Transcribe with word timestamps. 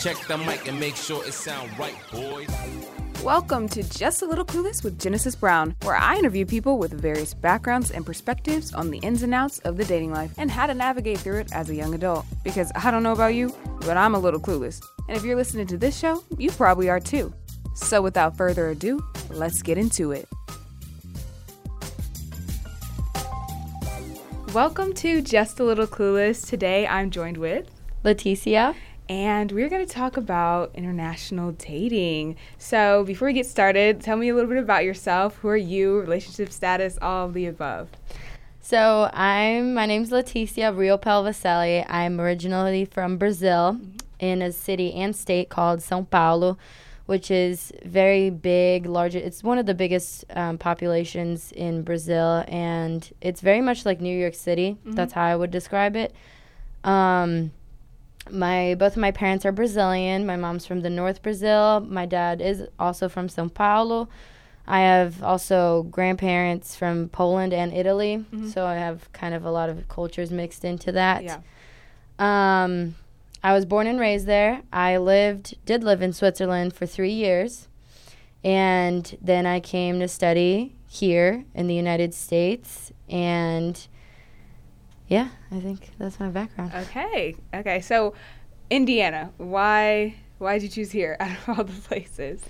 Check 0.00 0.16
the 0.28 0.38
mic 0.38 0.68
and 0.68 0.78
make 0.78 0.94
sure 0.94 1.26
it 1.26 1.32
sound 1.32 1.76
right, 1.76 1.96
boys. 2.12 2.48
Welcome 3.24 3.68
to 3.70 3.82
Just 3.82 4.22
a 4.22 4.26
Little 4.26 4.44
Clueless 4.44 4.84
with 4.84 4.96
Genesis 4.96 5.34
Brown, 5.34 5.74
where 5.82 5.96
I 5.96 6.16
interview 6.16 6.46
people 6.46 6.78
with 6.78 6.92
various 6.92 7.34
backgrounds 7.34 7.90
and 7.90 8.06
perspectives 8.06 8.72
on 8.72 8.92
the 8.92 8.98
ins 8.98 9.24
and 9.24 9.34
outs 9.34 9.58
of 9.60 9.76
the 9.76 9.84
dating 9.84 10.12
life 10.12 10.32
and 10.38 10.52
how 10.52 10.68
to 10.68 10.74
navigate 10.74 11.18
through 11.18 11.40
it 11.40 11.52
as 11.52 11.68
a 11.68 11.74
young 11.74 11.94
adult. 11.94 12.26
Because 12.44 12.70
I 12.76 12.92
don't 12.92 13.02
know 13.02 13.10
about 13.10 13.34
you, 13.34 13.52
but 13.80 13.96
I'm 13.96 14.14
a 14.14 14.20
little 14.20 14.38
clueless. 14.38 14.80
And 15.08 15.16
if 15.16 15.24
you're 15.24 15.34
listening 15.34 15.66
to 15.66 15.76
this 15.76 15.98
show, 15.98 16.22
you 16.36 16.52
probably 16.52 16.88
are 16.88 17.00
too. 17.00 17.34
So 17.74 18.00
without 18.00 18.36
further 18.36 18.68
ado, 18.68 19.04
let's 19.30 19.62
get 19.62 19.78
into 19.78 20.12
it. 20.12 20.28
Welcome 24.54 24.92
to 24.94 25.22
Just 25.22 25.58
a 25.58 25.64
Little 25.64 25.88
Clueless. 25.88 26.48
Today 26.48 26.86
I'm 26.86 27.10
joined 27.10 27.38
with 27.38 27.68
Leticia. 28.04 28.76
And 29.08 29.50
we're 29.52 29.68
going 29.68 29.86
to 29.86 29.92
talk 29.92 30.16
about 30.16 30.70
international 30.74 31.52
dating. 31.52 32.36
So, 32.58 33.04
before 33.04 33.26
we 33.26 33.32
get 33.32 33.46
started, 33.46 34.00
tell 34.00 34.16
me 34.16 34.28
a 34.28 34.34
little 34.34 34.50
bit 34.50 34.58
about 34.58 34.84
yourself. 34.84 35.36
Who 35.38 35.48
are 35.48 35.56
you? 35.56 36.00
Relationship 36.00 36.52
status, 36.52 36.98
all 37.00 37.26
of 37.26 37.34
the 37.34 37.46
above. 37.46 37.88
So 38.68 39.08
I'm 39.14 39.72
my 39.72 39.86
name's 39.86 40.10
Leticia 40.10 40.76
Rio 40.76 40.98
Pelvicelli. 40.98 41.86
I'm 41.88 42.20
originally 42.20 42.84
from 42.84 43.16
Brazil 43.16 43.80
in 44.18 44.42
a 44.42 44.52
city 44.52 44.92
and 44.92 45.16
state 45.16 45.48
called 45.48 45.80
São 45.80 46.08
Paulo, 46.10 46.58
which 47.06 47.30
is 47.30 47.72
very 47.86 48.28
big, 48.28 48.84
large. 48.84 49.14
It's 49.14 49.42
one 49.42 49.56
of 49.56 49.64
the 49.64 49.72
biggest 49.72 50.26
um, 50.36 50.58
populations 50.58 51.50
in 51.52 51.80
Brazil, 51.80 52.44
and 52.46 53.10
it's 53.22 53.40
very 53.40 53.62
much 53.62 53.86
like 53.86 54.02
New 54.02 54.14
York 54.14 54.34
City. 54.34 54.76
That's 54.84 55.14
how 55.14 55.24
I 55.24 55.34
would 55.34 55.50
describe 55.50 55.96
it. 55.96 56.14
Um, 56.84 57.52
my 58.30 58.74
both 58.74 58.92
of 58.92 58.98
my 58.98 59.10
parents 59.10 59.44
are 59.46 59.52
Brazilian. 59.52 60.26
My 60.26 60.36
mom's 60.36 60.66
from 60.66 60.80
the 60.80 60.90
North 60.90 61.22
Brazil. 61.22 61.80
My 61.80 62.06
dad 62.06 62.40
is 62.40 62.66
also 62.78 63.08
from 63.08 63.28
São 63.28 63.52
Paulo. 63.52 64.08
I 64.66 64.80
have 64.80 65.22
also 65.22 65.84
grandparents 65.84 66.76
from 66.76 67.08
Poland 67.08 67.54
and 67.54 67.72
Italy, 67.72 68.26
so 68.52 68.66
I 68.66 68.74
have 68.74 69.10
kind 69.14 69.32
of 69.32 69.46
a 69.46 69.50
lot 69.50 69.70
of 69.70 69.88
cultures 69.88 70.30
mixed 70.30 70.62
into 70.62 70.92
that. 70.92 71.24
Yeah. 71.24 71.40
Um, 72.18 72.94
I 73.42 73.54
was 73.54 73.64
born 73.64 73.86
and 73.86 73.98
raised 73.98 74.26
there. 74.26 74.62
I 74.70 74.98
lived, 74.98 75.56
did 75.64 75.82
live 75.84 76.02
in 76.02 76.12
Switzerland 76.12 76.74
for 76.74 76.84
three 76.84 77.12
years, 77.12 77.68
and 78.44 79.16
then 79.22 79.46
I 79.46 79.58
came 79.60 80.00
to 80.00 80.08
study 80.08 80.74
here 80.86 81.44
in 81.54 81.66
the 81.66 81.74
United 81.74 82.12
States, 82.12 82.92
and 83.08 83.88
yeah, 85.08 85.28
I 85.50 85.60
think 85.60 85.90
that's 85.98 86.20
my 86.20 86.28
background. 86.28 86.72
Okay. 86.74 87.34
Okay. 87.54 87.80
So, 87.80 88.14
Indiana. 88.70 89.32
Why? 89.38 90.14
Why 90.38 90.54
did 90.58 90.62
you 90.64 90.68
choose 90.68 90.90
here 90.92 91.16
out 91.20 91.30
of 91.30 91.48
all 91.58 91.64
the 91.64 91.72
places? 91.72 92.42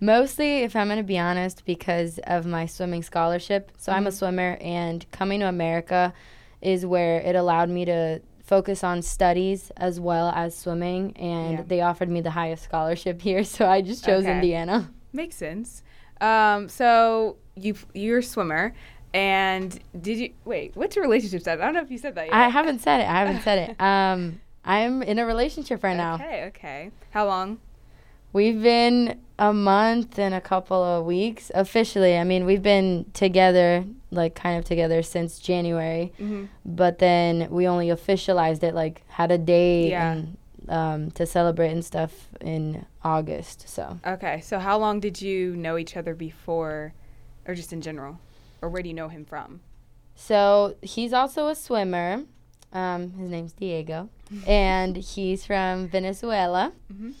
Mostly, 0.00 0.58
if 0.58 0.74
I'm 0.76 0.88
going 0.88 0.98
to 0.98 1.02
be 1.04 1.18
honest, 1.18 1.64
because 1.64 2.18
of 2.26 2.46
my 2.46 2.66
swimming 2.66 3.02
scholarship. 3.02 3.72
So 3.78 3.92
I'm 3.92 4.06
a 4.06 4.10
Mm-hmm. 4.10 4.16
swimmer, 4.16 4.58
and 4.60 5.10
coming 5.12 5.40
to 5.40 5.46
America 5.48 6.12
is 6.60 6.84
where 6.84 7.20
it 7.20 7.36
allowed 7.36 7.68
me 7.70 7.84
to 7.86 8.20
focus 8.42 8.84
on 8.84 9.00
studies 9.02 9.70
as 9.76 9.98
well 10.00 10.30
as 10.34 10.56
swimming. 10.56 11.16
And 11.16 11.58
Yeah. 11.58 11.64
they 11.66 11.80
offered 11.80 12.10
me 12.10 12.20
the 12.20 12.30
highest 12.32 12.64
scholarship 12.64 13.22
here, 13.22 13.44
so 13.56 13.66
I 13.68 13.80
just 13.82 14.04
chose 14.04 14.24
Okay. 14.24 14.32
Indiana. 14.34 14.90
Makes 15.12 15.36
sense. 15.36 15.82
Um, 16.20 16.68
so 16.68 17.36
you 17.56 17.74
you're 17.94 18.18
a 18.18 18.22
swimmer, 18.22 18.74
and 19.14 19.78
did 19.98 20.18
you 20.18 20.32
wait? 20.44 20.72
What's 20.76 20.96
your 20.96 21.04
relationship 21.04 21.40
status? 21.40 21.62
I 21.62 21.64
don't 21.66 21.74
know 21.74 21.80
if 21.82 21.90
you 21.90 21.98
said 21.98 22.14
that 22.16 22.26
yet. 22.26 22.34
I 22.34 22.48
haven't 22.48 22.80
said 22.80 23.00
it. 23.00 23.04
I 23.08 23.20
haven't 23.24 23.42
said 23.42 23.70
it. 23.70 23.76
Um, 23.80 24.40
I'm 24.66 25.02
in 25.02 25.18
a 25.18 25.24
relationship 25.26 25.82
right 25.84 25.96
now. 25.96 26.14
Okay. 26.16 26.44
Okay. 26.48 26.90
How 27.10 27.26
long? 27.26 27.58
We've 28.32 28.60
been 28.62 29.20
a 29.38 29.52
month 29.52 30.18
and 30.18 30.34
a 30.34 30.40
couple 30.40 30.82
of 30.82 31.04
weeks 31.04 31.50
officially. 31.54 32.16
I 32.16 32.24
mean, 32.24 32.44
we've 32.44 32.62
been 32.62 33.04
together, 33.12 33.84
like 34.10 34.34
kind 34.34 34.58
of 34.58 34.64
together 34.64 35.02
since 35.02 35.38
January, 35.38 36.12
Mhm. 36.20 36.48
but 36.64 36.98
then 36.98 37.48
we 37.50 37.68
only 37.68 37.88
officialized 37.88 38.62
it, 38.64 38.74
like 38.74 39.02
had 39.08 39.30
a 39.30 39.38
date 39.38 39.90
Yeah. 39.90 40.12
and, 40.12 40.36
um, 40.68 41.10
to 41.12 41.26
celebrate 41.26 41.70
and 41.70 41.84
stuff 41.84 42.28
in 42.40 42.86
August. 43.04 43.68
So 43.68 43.98
Okay. 44.06 44.40
So 44.40 44.58
how 44.58 44.78
long 44.78 44.98
did 44.98 45.20
you 45.22 45.54
know 45.56 45.76
each 45.78 45.96
other 45.96 46.14
before, 46.14 46.94
or 47.46 47.54
just 47.54 47.72
in 47.72 47.80
general, 47.82 48.18
or 48.64 48.68
where 48.70 48.82
do 48.82 48.88
you 48.88 48.94
know 48.94 49.08
him 49.08 49.24
from? 49.26 49.60
So 50.14 50.76
he's 50.80 51.12
also 51.12 51.48
a 51.48 51.54
swimmer. 51.54 52.22
Um, 52.72 53.12
his 53.12 53.28
name's 53.30 53.52
Diego, 53.52 54.08
and 54.46 54.96
he's 54.96 55.44
from 55.44 55.88
Venezuela. 55.88 56.72
Mhm. 56.92 57.12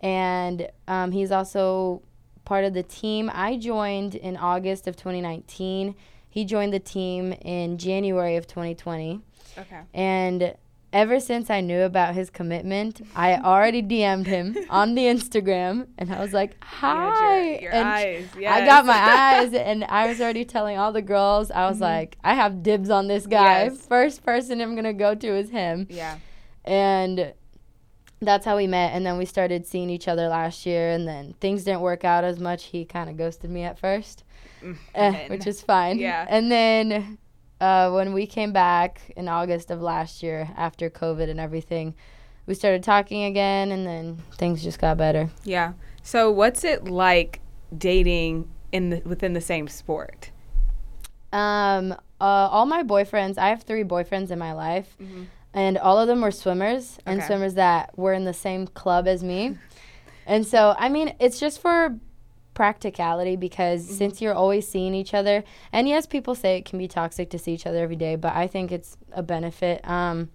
And 0.00 0.68
um, 0.88 1.12
he's 1.12 1.30
also 1.30 2.02
part 2.44 2.64
of 2.64 2.74
the 2.74 2.82
team. 2.82 3.30
I 3.32 3.56
joined 3.56 4.16
in 4.16 4.36
August 4.36 4.88
of 4.88 4.96
2019. 4.96 5.94
He 6.28 6.44
joined 6.44 6.72
the 6.72 6.80
team 6.80 7.32
in 7.34 7.78
January 7.78 8.34
of 8.36 8.48
2020. 8.48 9.20
Okay. 9.56 9.80
And 9.94 10.54
ever 10.92 11.18
since 11.20 11.48
I 11.50 11.60
knew 11.60 11.82
about 11.82 12.14
his 12.14 12.30
commitment, 12.30 13.00
I 13.16 13.36
already 13.36 13.82
DM'd 13.82 14.26
him 14.26 14.56
on 14.70 14.94
the 14.94 15.02
Instagram, 15.02 15.86
and 15.98 16.12
I 16.12 16.20
was 16.20 16.32
like, 16.32 16.56
"Hi!" 16.62 17.42
your, 17.52 17.60
your 17.62 17.72
and 17.74 17.88
eyes. 17.88 18.28
I 18.36 18.64
got 18.66 18.84
my 18.86 18.94
eyes, 18.98 19.54
and 19.70 19.84
I 19.84 20.06
was 20.06 20.20
already 20.20 20.44
telling 20.44 20.78
all 20.78 20.92
the 20.92 21.02
girls, 21.02 21.50
I 21.50 21.68
was 21.68 21.80
like, 21.80 22.16
I 22.22 22.34
have 22.34 22.62
dibs 22.62 22.90
on 22.90 23.08
this 23.08 23.26
guy. 23.26 23.66
Mm-hmm. 23.66 23.74
Yes. 23.74 23.86
First 23.86 24.22
person 24.24 24.60
I'm 24.60 24.74
gonna 24.74 24.92
go 24.92 25.14
to 25.14 25.28
is 25.36 25.50
him, 25.50 25.86
Yeah. 25.90 26.18
and 26.64 27.32
that's 28.20 28.44
how 28.44 28.56
we 28.56 28.66
met. 28.68 28.92
And 28.92 29.04
then 29.04 29.18
we 29.18 29.24
started 29.24 29.66
seeing 29.66 29.90
each 29.90 30.06
other 30.08 30.28
last 30.28 30.64
year, 30.66 30.90
and 30.90 31.08
then 31.08 31.34
things 31.40 31.64
didn't 31.64 31.80
work 31.80 32.04
out 32.04 32.22
as 32.22 32.38
much. 32.38 32.64
He 32.66 32.84
kind 32.84 33.10
of 33.10 33.16
ghosted 33.16 33.50
me 33.50 33.62
at 33.64 33.78
first, 33.78 34.24
Mm, 34.62 34.76
eh, 34.94 35.26
which 35.28 35.46
is 35.46 35.60
fine. 35.60 35.98
Yeah. 35.98 36.24
And 36.28 36.52
then 36.52 37.18
uh, 37.62 37.90
when 37.92 38.12
we 38.12 38.26
came 38.26 38.52
back 38.52 39.00
in 39.16 39.28
August 39.28 39.70
of 39.70 39.80
last 39.80 40.20
year 40.20 40.50
after 40.56 40.90
COVID 40.90 41.30
and 41.30 41.38
everything, 41.38 41.94
we 42.44 42.54
started 42.54 42.82
talking 42.82 43.22
again, 43.22 43.70
and 43.70 43.86
then 43.86 44.18
things 44.36 44.64
just 44.64 44.80
got 44.80 44.96
better. 44.96 45.30
Yeah. 45.44 45.74
So 46.02 46.28
what's 46.32 46.64
it 46.64 46.88
like 46.88 47.40
dating 47.76 48.50
in 48.72 48.90
the, 48.90 49.02
within 49.04 49.32
the 49.32 49.40
same 49.40 49.68
sport? 49.68 50.32
Um, 51.32 51.92
uh, 52.20 52.24
all 52.50 52.66
my 52.66 52.82
boyfriends, 52.82 53.38
I 53.38 53.50
have 53.50 53.62
three 53.62 53.84
boyfriends 53.84 54.32
in 54.32 54.40
my 54.40 54.52
life, 54.54 54.96
and 55.54 55.78
all 55.78 56.00
of 56.00 56.08
them 56.08 56.20
were 56.20 56.32
swimmers 56.32 56.98
and 57.06 57.20
Okay. 57.20 57.26
swimmers 57.28 57.54
that 57.54 57.96
were 57.96 58.12
in 58.12 58.24
the 58.24 58.34
same 58.34 58.66
club 58.66 59.06
as 59.06 59.22
me. 59.22 59.56
and 60.26 60.44
so, 60.44 60.74
I 60.76 60.88
mean, 60.88 61.14
it's 61.20 61.38
just 61.38 61.60
for 61.60 61.96
practicality 62.54 63.36
because 63.36 63.86
since 63.86 64.20
you're 64.20 64.34
always 64.34 64.68
seeing 64.68 64.94
each 64.94 65.14
other, 65.14 65.44
and 65.72 65.88
yes, 65.88 66.06
people 66.06 66.34
say 66.34 66.58
it 66.58 66.64
can 66.64 66.78
be 66.78 66.88
toxic 66.88 67.30
to 67.30 67.38
see 67.38 67.52
each 67.54 67.66
other 67.66 67.82
every 67.82 67.96
day, 67.96 68.16
but 68.16 68.34
I 68.34 68.46
think 68.46 68.70
it's 68.70 68.96
a 69.12 69.22
benefit. 69.22 69.86
Um, 69.88 70.30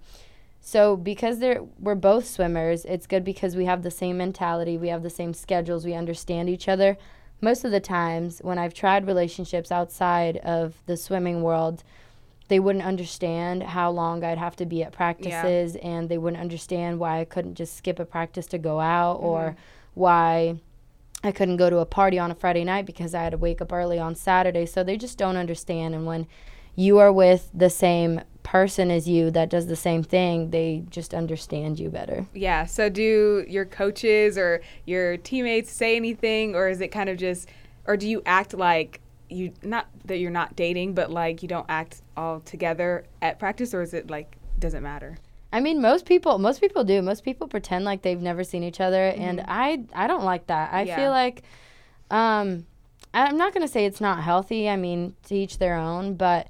so 0.59 0.97
because 0.97 1.39
they're 1.39 1.63
we're 1.79 1.95
both 1.95 2.27
swimmers, 2.27 2.83
it's 2.85 3.07
good 3.07 3.23
because 3.23 3.55
we 3.55 3.65
have 3.65 3.83
the 3.83 3.91
same 3.91 4.17
mentality, 4.17 4.77
we 4.77 4.89
have 4.89 5.03
the 5.03 5.09
same 5.09 5.33
schedules, 5.33 5.85
we 5.85 5.93
understand 5.93 6.49
each 6.49 6.67
other. 6.67 6.97
Most 7.39 7.63
of 7.63 7.71
the 7.71 7.79
times 7.79 8.39
when 8.39 8.57
I've 8.57 8.73
tried 8.73 9.05
relationships 9.05 9.71
outside 9.71 10.37
of 10.37 10.81
the 10.87 10.97
swimming 10.97 11.41
world, 11.43 11.83
they 12.47 12.59
wouldn't 12.59 12.83
understand 12.83 13.61
how 13.61 13.91
long 13.91 14.23
I'd 14.23 14.37
have 14.37 14.55
to 14.57 14.65
be 14.65 14.83
at 14.83 14.91
practices 14.91 15.75
and 15.83 16.09
they 16.09 16.17
wouldn't 16.17 16.41
understand 16.41 16.99
why 16.99 17.19
I 17.19 17.25
couldn't 17.25 17.55
just 17.55 17.75
skip 17.75 17.99
a 17.99 18.05
practice 18.05 18.47
to 18.47 18.57
go 18.57 18.79
out 18.79 19.17
or 19.17 19.55
why 19.93 20.55
I 21.27 21.31
couldn't 21.31 21.57
go 21.57 21.69
to 21.69 21.77
a 21.79 21.85
party 21.85 22.17
on 22.17 22.31
a 22.31 22.35
Friday 22.35 22.63
night 22.63 22.85
because 22.85 23.13
I 23.13 23.23
had 23.23 23.31
to 23.31 23.37
wake 23.37 23.61
up 23.61 23.71
early 23.71 23.99
on 23.99 24.15
Saturday. 24.15 24.65
So 24.65 24.83
they 24.83 24.97
just 24.97 25.17
don't 25.17 25.37
understand. 25.37 25.93
And 25.93 26.05
when 26.05 26.25
you 26.75 26.97
are 26.99 27.11
with 27.11 27.49
the 27.53 27.69
same 27.69 28.21
person 28.43 28.89
as 28.89 29.09
you 29.09 29.29
that 29.31 29.49
does 29.49 29.67
the 29.67 29.75
same 29.75 30.03
thing, 30.03 30.51
they 30.51 30.85
just 30.89 31.13
understand 31.13 31.79
you 31.79 31.89
better. 31.89 32.25
Yeah. 32.33 32.65
So 32.65 32.87
do 32.87 33.45
your 33.47 33.65
coaches 33.65 34.37
or 34.37 34.61
your 34.85 35.17
teammates 35.17 35.71
say 35.71 35.97
anything, 35.97 36.55
or 36.55 36.69
is 36.69 36.79
it 36.79 36.87
kind 36.87 37.09
of 37.09 37.17
just, 37.17 37.49
or 37.85 37.97
do 37.97 38.07
you 38.07 38.21
act 38.25 38.53
like 38.53 39.01
you 39.29 39.51
not 39.61 39.87
that 40.05 40.19
you're 40.19 40.31
not 40.31 40.55
dating, 40.55 40.93
but 40.93 41.11
like 41.11 41.41
you 41.41 41.49
don't 41.49 41.65
act 41.67 42.01
all 42.15 42.39
together 42.39 43.03
at 43.21 43.37
practice, 43.37 43.73
or 43.73 43.81
is 43.81 43.93
it 43.93 44.09
like 44.09 44.37
doesn't 44.57 44.81
matter? 44.83 45.17
I 45.57 45.59
mean, 45.59 45.81
most 45.81 46.05
people, 46.05 46.37
most 46.37 46.61
people 46.61 46.83
do. 46.83 47.01
Most 47.01 47.23
people 47.23 47.47
pretend 47.47 47.83
like 47.83 48.03
they've 48.03 48.21
never 48.21 48.43
seen 48.43 48.61
each 48.61 48.79
other, 48.79 49.07
and 49.07 49.43
I, 49.47 49.85
I 49.91 50.05
don't 50.05 50.23
like 50.23 50.45
that. 50.47 50.71
I 50.71 50.83
Yeah. 50.83 50.95
feel 50.95 51.09
like, 51.09 51.41
um, 52.11 52.67
I'm 53.11 53.37
not 53.37 53.55
gonna 53.55 53.67
say 53.67 53.85
it's 53.85 53.99
not 53.99 54.21
healthy. 54.21 54.69
I 54.69 54.75
mean, 54.75 55.15
to 55.23 55.33
each 55.35 55.57
their 55.57 55.75
own. 55.75 56.13
But 56.13 56.47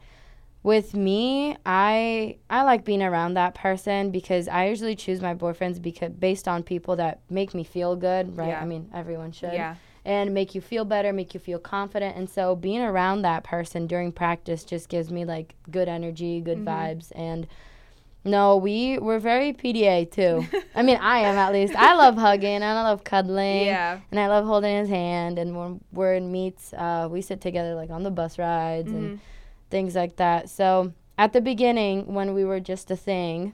with 0.62 0.94
me, 0.94 1.56
I, 1.66 2.36
I 2.50 2.64
like 2.64 2.84
being 2.84 3.02
around 3.02 3.36
that 3.36 3.56
person 3.56 4.12
because 4.12 4.50
I 4.50 4.68
usually 4.68 4.98
choose 4.98 5.22
my 5.22 5.34
boyfriends 5.34 5.82
because 5.82 6.12
based 6.12 6.46
on 6.46 6.62
people 6.64 6.98
that 6.98 7.22
make 7.30 7.54
me 7.54 7.64
feel 7.64 7.96
good, 7.96 8.36
right? 8.36 8.50
Yeah. 8.50 8.62
I 8.62 8.66
mean, 8.66 8.90
everyone 8.94 9.32
should. 9.32 9.54
Yeah. 9.54 9.76
and 10.04 10.34
make 10.34 10.54
you 10.56 10.60
feel 10.60 10.84
better, 10.84 11.14
make 11.14 11.34
you 11.34 11.40
feel 11.40 11.60
confident. 11.60 12.18
And 12.18 12.30
so 12.30 12.58
being 12.58 12.82
around 12.82 13.22
that 13.22 13.46
person 13.46 13.88
during 13.88 14.12
practice 14.12 14.66
just 14.66 14.90
gives 14.90 15.12
me 15.12 15.24
like 15.24 15.56
good 15.72 15.88
energy, 15.88 16.42
good 16.42 16.60
vibes. 16.66 17.12
And 17.16 17.48
No, 18.28 18.58
we 18.58 19.00
we're 19.00 19.20
very 19.20 19.54
PDA 19.54 20.10
too. 20.12 20.46
I 20.76 20.82
mean, 20.84 20.98
I 20.98 21.20
am 21.20 21.38
at 21.38 21.54
least. 21.54 21.76
I 21.76 21.96
love 21.96 22.16
hugging 22.18 22.56
and 22.56 22.64
I 22.64 22.84
love 22.84 23.04
cuddling. 23.04 23.66
Yeah. 23.66 24.00
And 24.12 24.20
I 24.20 24.28
love 24.28 24.46
holding 24.46 24.76
his 24.78 24.90
hand. 24.90 25.40
And 25.40 25.56
when 25.58 25.82
we're 25.92 26.14
in 26.16 26.32
meets, 26.32 26.74
uh, 26.74 27.08
we 27.10 27.22
sit 27.22 27.42
together 27.42 27.74
like 27.74 27.90
on 27.90 28.04
the 28.04 28.12
bus 28.12 28.38
rides 28.38 28.90
Mm-hmm. 28.90 28.98
and 28.98 29.20
things 29.70 29.96
like 29.96 30.18
that. 30.18 30.50
So 30.50 30.94
at 31.18 31.34
the 31.34 31.42
beginning, 31.42 32.14
when 32.14 32.34
we 32.34 32.46
were 32.46 32.60
just 32.60 32.92
a 32.92 32.96
thing, 32.96 33.54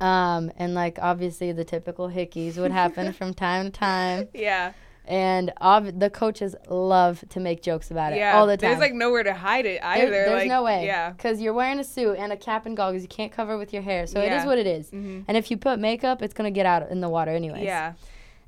um, 0.00 0.50
and 0.56 0.74
like 0.74 0.98
obviously 1.00 1.52
the 1.52 1.64
typical 1.64 2.08
hickeys 2.10 2.56
would 2.56 2.70
happen 2.72 3.12
from 3.18 3.32
time 3.34 3.66
to 3.66 3.70
time, 3.70 4.28
Yeah. 4.34 4.72
And 5.06 5.52
ob- 5.60 5.98
the 6.00 6.10
coaches 6.10 6.54
love 6.68 7.24
to 7.30 7.40
make 7.40 7.62
jokes 7.62 7.90
about 7.90 8.12
it 8.12 8.18
Yeah. 8.18 8.36
all 8.36 8.46
the 8.46 8.56
time. 8.56 8.70
There's 8.70 8.80
like 8.80 8.94
nowhere 8.94 9.22
to 9.22 9.32
hide 9.34 9.66
it 9.66 9.80
There- 9.80 9.90
either. 9.90 10.10
there's 10.10 10.30
like, 10.32 10.48
no 10.48 10.62
way. 10.62 10.84
Yeah. 10.86 11.10
Because 11.10 11.40
you're 11.40 11.52
wearing 11.54 11.78
a 11.78 11.84
suit 11.84 12.16
and 12.18 12.32
a 12.32 12.36
cap 12.36 12.66
and 12.66 12.76
goggles. 12.76 13.02
You 13.02 13.08
can't 13.08 13.32
cover 13.32 13.56
with 13.56 13.72
your 13.72 13.82
hair. 13.82 14.06
So 14.06 14.20
it 14.20 14.26
Yeah. 14.26 14.40
is 14.40 14.46
what 14.46 14.58
it 14.58 14.66
is. 14.66 14.90
Mhm. 14.90 15.24
And 15.28 15.36
if 15.36 15.50
you 15.50 15.56
put 15.56 15.78
makeup, 15.78 16.22
it's 16.22 16.34
going 16.34 16.52
to 16.52 16.54
get 16.54 16.66
out 16.66 16.90
in 16.90 17.00
the 17.00 17.08
water 17.08 17.30
anyways. 17.30 17.64
Yeah. 17.64 17.92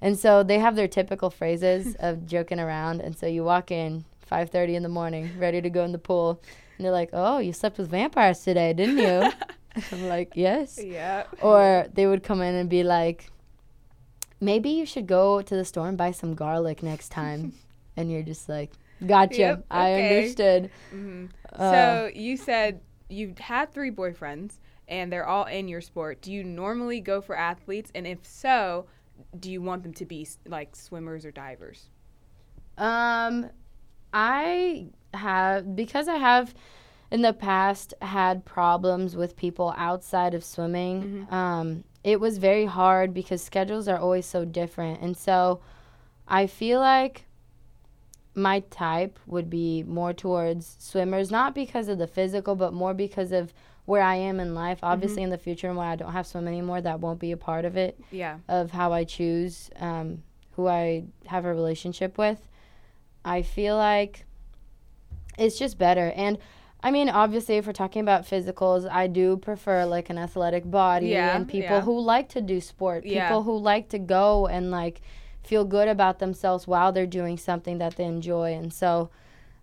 And 0.01 0.19
so 0.19 0.43
they 0.43 0.59
have 0.59 0.77
their 0.77 0.89
typical 0.89 1.31
phrases 1.31 1.95
of 2.01 2.27
joking 2.27 2.61
around. 2.61 3.01
And 3.01 3.17
so 3.17 3.27
you 3.27 3.45
walk 3.45 3.71
in 3.71 4.05
5.30 4.31 4.75
in 4.75 4.83
the 4.83 4.89
morning, 4.89 5.31
ready 5.39 5.61
to 5.63 5.71
go 5.71 5.85
in 5.85 5.93
the 5.93 5.99
pool. 5.99 6.41
And 6.77 6.85
they're 6.85 6.93
like, 6.93 7.11
oh, 7.13 7.39
you 7.39 7.53
slept 7.53 7.79
with 7.79 7.89
vampires 7.91 8.41
today, 8.41 8.73
didn't 8.73 8.99
you? 8.99 9.31
I'm 9.93 10.09
like, 10.09 10.33
yes. 10.35 10.79
Yeah. 10.83 11.25
Or 11.41 11.87
they 11.93 12.07
would 12.07 12.23
come 12.23 12.43
in 12.43 12.55
and 12.55 12.69
be 12.69 12.83
like, 12.83 13.31
maybe 14.41 14.71
you 14.71 14.87
should 14.87 15.07
go 15.07 15.43
to 15.43 15.57
the 15.57 15.65
store 15.65 15.89
and 15.89 15.99
buy 15.99 16.11
some 16.13 16.35
garlic 16.35 16.83
next 16.83 17.11
time. 17.11 17.53
and 17.97 18.11
you're 18.11 18.23
just 18.23 18.49
like, 18.49 18.71
gotcha. 19.07 19.37
Yep, 19.37 19.65
I 19.71 19.93
okay. 19.93 20.21
understood. 20.21 20.71
hmm 20.91 21.27
Uh, 21.53 21.71
so 21.71 22.11
you 22.15 22.37
said 22.37 22.81
you've 23.09 23.39
had 23.39 23.73
three 23.73 23.91
boyfriends 23.91 24.59
and 24.87 25.13
they're 25.13 25.27
all 25.27 25.45
in 25.45 25.69
your 25.69 25.81
sport. 25.81 26.21
Do 26.23 26.33
you 26.33 26.45
normally 26.45 27.01
go 27.01 27.21
for 27.21 27.37
athletes? 27.37 27.91
And 27.95 28.07
if 28.07 28.25
so, 28.25 28.87
do 29.39 29.51
you 29.51 29.61
want 29.61 29.83
them 29.83 29.93
to 29.95 30.05
be 30.07 30.27
like 30.47 30.77
swimmers 30.77 31.25
or 31.25 31.31
divers? 31.33 31.91
Um, 32.79 33.51
I 34.13 34.87
have 35.15 35.75
because 35.75 36.09
I 36.09 36.17
have 36.17 36.55
in 37.11 37.23
the 37.23 37.33
past 37.33 37.95
had 38.03 38.45
problems 38.45 39.17
with 39.17 39.37
people 39.37 39.75
outside 39.77 40.35
of 40.35 40.45
swimming. 40.45 41.27
Um, 41.31 41.85
it 42.05 42.21
was 42.21 42.39
very 42.39 42.65
hard 42.67 43.13
because 43.13 43.43
schedules 43.43 43.89
are 43.89 43.99
always 43.99 44.27
so 44.27 44.45
different, 44.45 45.01
and 45.01 45.17
so 45.17 45.61
I 46.27 46.47
feel 46.47 46.81
like 46.81 47.25
my 48.35 48.61
type 48.71 49.19
would 49.27 49.51
be 49.51 49.83
more 49.83 50.13
towards 50.13 50.77
swimmers, 50.79 51.31
not 51.31 51.55
because 51.55 51.89
of 51.89 51.99
the 51.99 52.07
physical, 52.07 52.55
but 52.55 52.73
more 52.73 52.95
because 52.95 53.33
of 53.33 53.53
where 53.85 54.03
I 54.03 54.15
am 54.17 54.39
in 54.39 54.55
life. 54.55 54.79
Obviously, 54.83 55.23
in 55.23 55.31
the 55.31 55.39
future, 55.39 55.67
and 55.69 55.77
when 55.77 55.89
I 55.89 55.97
don't 55.97 56.13
have 56.13 56.27
swim 56.27 56.47
anymore, 56.47 56.81
that 56.83 57.01
won't 57.01 57.19
be 57.19 57.33
a 57.33 57.37
part 57.37 57.65
of 57.65 57.77
it 57.77 57.99
Yeah. 58.13 58.39
of 58.49 58.71
how 58.71 58.93
I 58.93 59.05
choose 59.05 59.71
um, 59.77 60.23
who 60.53 60.69
I 60.69 61.05
have 61.27 61.45
a 61.47 61.53
relationship 61.55 62.17
with. 62.19 62.39
I 63.25 63.43
feel 63.43 63.77
like 63.77 64.25
it's 65.39 65.59
just 65.59 65.79
better. 65.79 66.13
And 66.15 66.39
I 66.83 66.91
mean, 66.93 67.09
obviously, 67.09 67.57
if 67.57 67.67
we're 67.67 67.73
talking 67.73 68.03
about 68.03 68.23
physicals, 68.25 68.89
I 68.89 69.09
do 69.09 69.37
prefer 69.37 69.85
like 69.85 70.11
an 70.11 70.19
athletic 70.19 70.71
body 70.71 71.09
Yeah, 71.09 71.37
and 71.37 71.49
people 71.49 71.77
yeah. 71.77 71.81
who 71.83 71.99
like 72.01 72.29
to 72.31 72.41
do 72.41 72.61
sport, 72.61 73.03
people 73.03 73.15
Yeah. 73.15 73.43
who 73.43 73.59
like 73.59 73.89
to 73.91 73.99
go 73.99 74.47
and 74.47 74.71
like 74.71 75.01
feel 75.43 75.65
good 75.65 75.89
about 75.89 76.19
themselves 76.21 76.67
while 76.69 76.93
they're 76.93 77.07
doing 77.07 77.37
something 77.37 77.79
that 77.79 77.97
they 77.97 78.05
enjoy. 78.05 78.53
And 78.55 78.73
so 78.73 79.11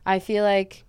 I 0.06 0.20
feel 0.20 0.44
like 0.44 0.84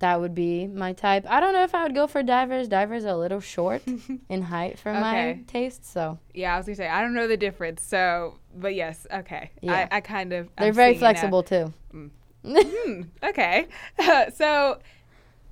that 0.00 0.20
would 0.20 0.34
be 0.34 0.66
my 0.66 0.92
type. 0.94 1.24
I 1.28 1.38
don't 1.38 1.52
know 1.52 1.62
if 1.62 1.76
I 1.76 1.84
would 1.84 1.94
go 1.94 2.08
for 2.08 2.24
divers. 2.24 2.66
Divers 2.66 3.04
are 3.04 3.14
a 3.14 3.16
little 3.16 3.38
short 3.40 3.82
in 4.28 4.42
height 4.42 4.80
for 4.80 4.92
my 4.92 5.38
taste, 5.46 5.84
so 5.88 6.18
Yeah, 6.34 6.54
I 6.54 6.56
was 6.56 6.66
gonna 6.66 6.74
say 6.74 6.88
I 6.88 7.00
don't 7.02 7.14
know 7.14 7.28
the 7.28 7.36
difference. 7.36 7.82
So, 7.84 8.34
but 8.52 8.74
yes, 8.74 9.06
okay. 9.12 9.52
Yeah. 9.60 9.86
I, 9.92 9.98
I 9.98 10.00
kind 10.00 10.32
of 10.32 10.48
they're 10.56 10.68
I'm 10.68 10.74
very 10.74 10.94
seeing 10.94 10.96
it 10.96 11.02
now. 11.02 11.08
flexible 11.30 11.42
too. 11.44 11.72
Hmm, 12.44 13.02
okay. 13.22 13.68
so, 14.34 14.78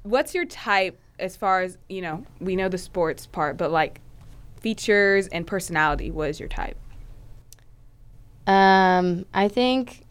what's 0.02 0.35
your 0.35 0.44
type 0.47 0.99
as 1.19 1.37
far 1.37 1.62
as 1.62 1.79
you 1.88 2.00
know? 2.02 2.25
We 2.41 2.56
know 2.56 2.69
the 2.69 2.79
sports 2.79 3.26
part, 3.26 3.56
but 3.56 3.70
like 3.70 4.00
features 4.61 5.26
and 5.29 5.47
personality. 5.47 6.11
What 6.11 6.31
is 6.31 6.38
your 6.41 6.49
type? 6.49 6.76
Um, 8.47 9.26
I 9.32 9.49
think 9.49 10.05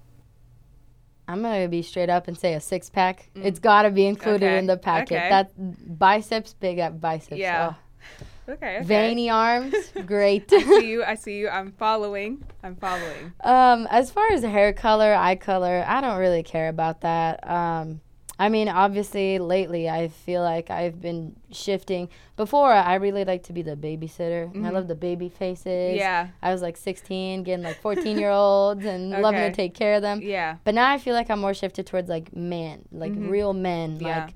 I'm 1.28 1.42
gonna 1.42 1.68
be 1.68 1.82
straight 1.82 2.10
up 2.10 2.28
and 2.28 2.38
say 2.38 2.54
a 2.54 2.60
six 2.62 2.90
pack. 2.90 3.30
It's 3.36 3.60
gotta 3.60 3.90
be 3.90 4.06
included 4.06 4.42
Mm. 4.46 4.48
Okay, 4.50 4.58
in 4.60 4.66
the 4.68 4.78
packet. 4.78 5.18
okay. 5.18 5.30
That 5.30 6.00
biceps, 6.00 6.54
big 6.54 6.80
up 6.80 7.00
biceps. 7.02 7.38
Yeah. 7.40 7.74
Oh. 7.74 8.54
Okay. 8.54 8.78
okay. 8.78 8.84
Veiny 8.86 9.30
arms, 9.30 9.76
great. 10.08 10.52
I 10.52 10.64
see 10.64 10.90
you. 10.90 11.04
I 11.04 11.14
see 11.16 11.38
you. 11.38 11.50
I'm 11.50 11.72
following. 11.74 12.44
I'm 12.64 12.76
following. 12.78 13.34
um, 13.44 13.88
as 13.92 14.10
far 14.10 14.32
as 14.32 14.42
hair 14.42 14.74
color, 14.74 15.14
eye 15.14 15.36
color, 15.36 15.84
I 15.88 16.02
don't 16.02 16.18
really 16.18 16.42
care 16.42 16.70
about 16.70 17.02
that. 17.02 17.48
Um, 17.48 18.02
I 18.40 18.48
mean, 18.48 18.70
obviously, 18.70 19.38
lately 19.38 19.90
I 19.90 20.08
feel 20.08 20.42
like 20.42 20.72
I've 20.72 21.02
been 21.02 21.36
shifting. 21.52 22.08
Before, 22.38 22.72
I 22.72 22.96
really 22.96 23.26
like 23.26 23.44
to 23.44 23.54
be 23.54 23.62
the 23.62 23.76
babysitter. 23.76 24.56
and 24.56 24.66
I 24.66 24.70
love 24.70 24.88
the 24.88 24.96
baby 24.96 25.28
faces. 25.28 25.66
Mm-hmm. 25.66 25.98
Yeah. 25.98 26.30
I 26.42 26.54
was 26.54 26.62
like 26.62 26.78
16, 26.78 27.44
getting 27.44 27.66
like 27.66 27.82
14 27.82 28.18
year 28.18 28.32
olds 28.32 28.86
and 28.86 29.10
loving 29.22 29.42
to 29.42 29.52
take 29.52 29.74
care 29.74 29.96
of 29.96 30.02
them. 30.02 30.22
Yeah. 30.24 30.56
But 30.64 30.74
now 30.74 30.90
I 30.90 30.98
feel 31.00 31.16
like 31.16 31.30
I'm 31.30 31.42
more 31.42 31.54
shifted 31.54 31.86
towards 31.86 32.08
like 32.08 32.34
men, 32.34 32.86
like 32.94 33.12
real 33.14 33.52
men. 33.52 33.96
Mm-hmm. 33.98 34.06
Yeah. 34.06 34.26
Like 34.26 34.34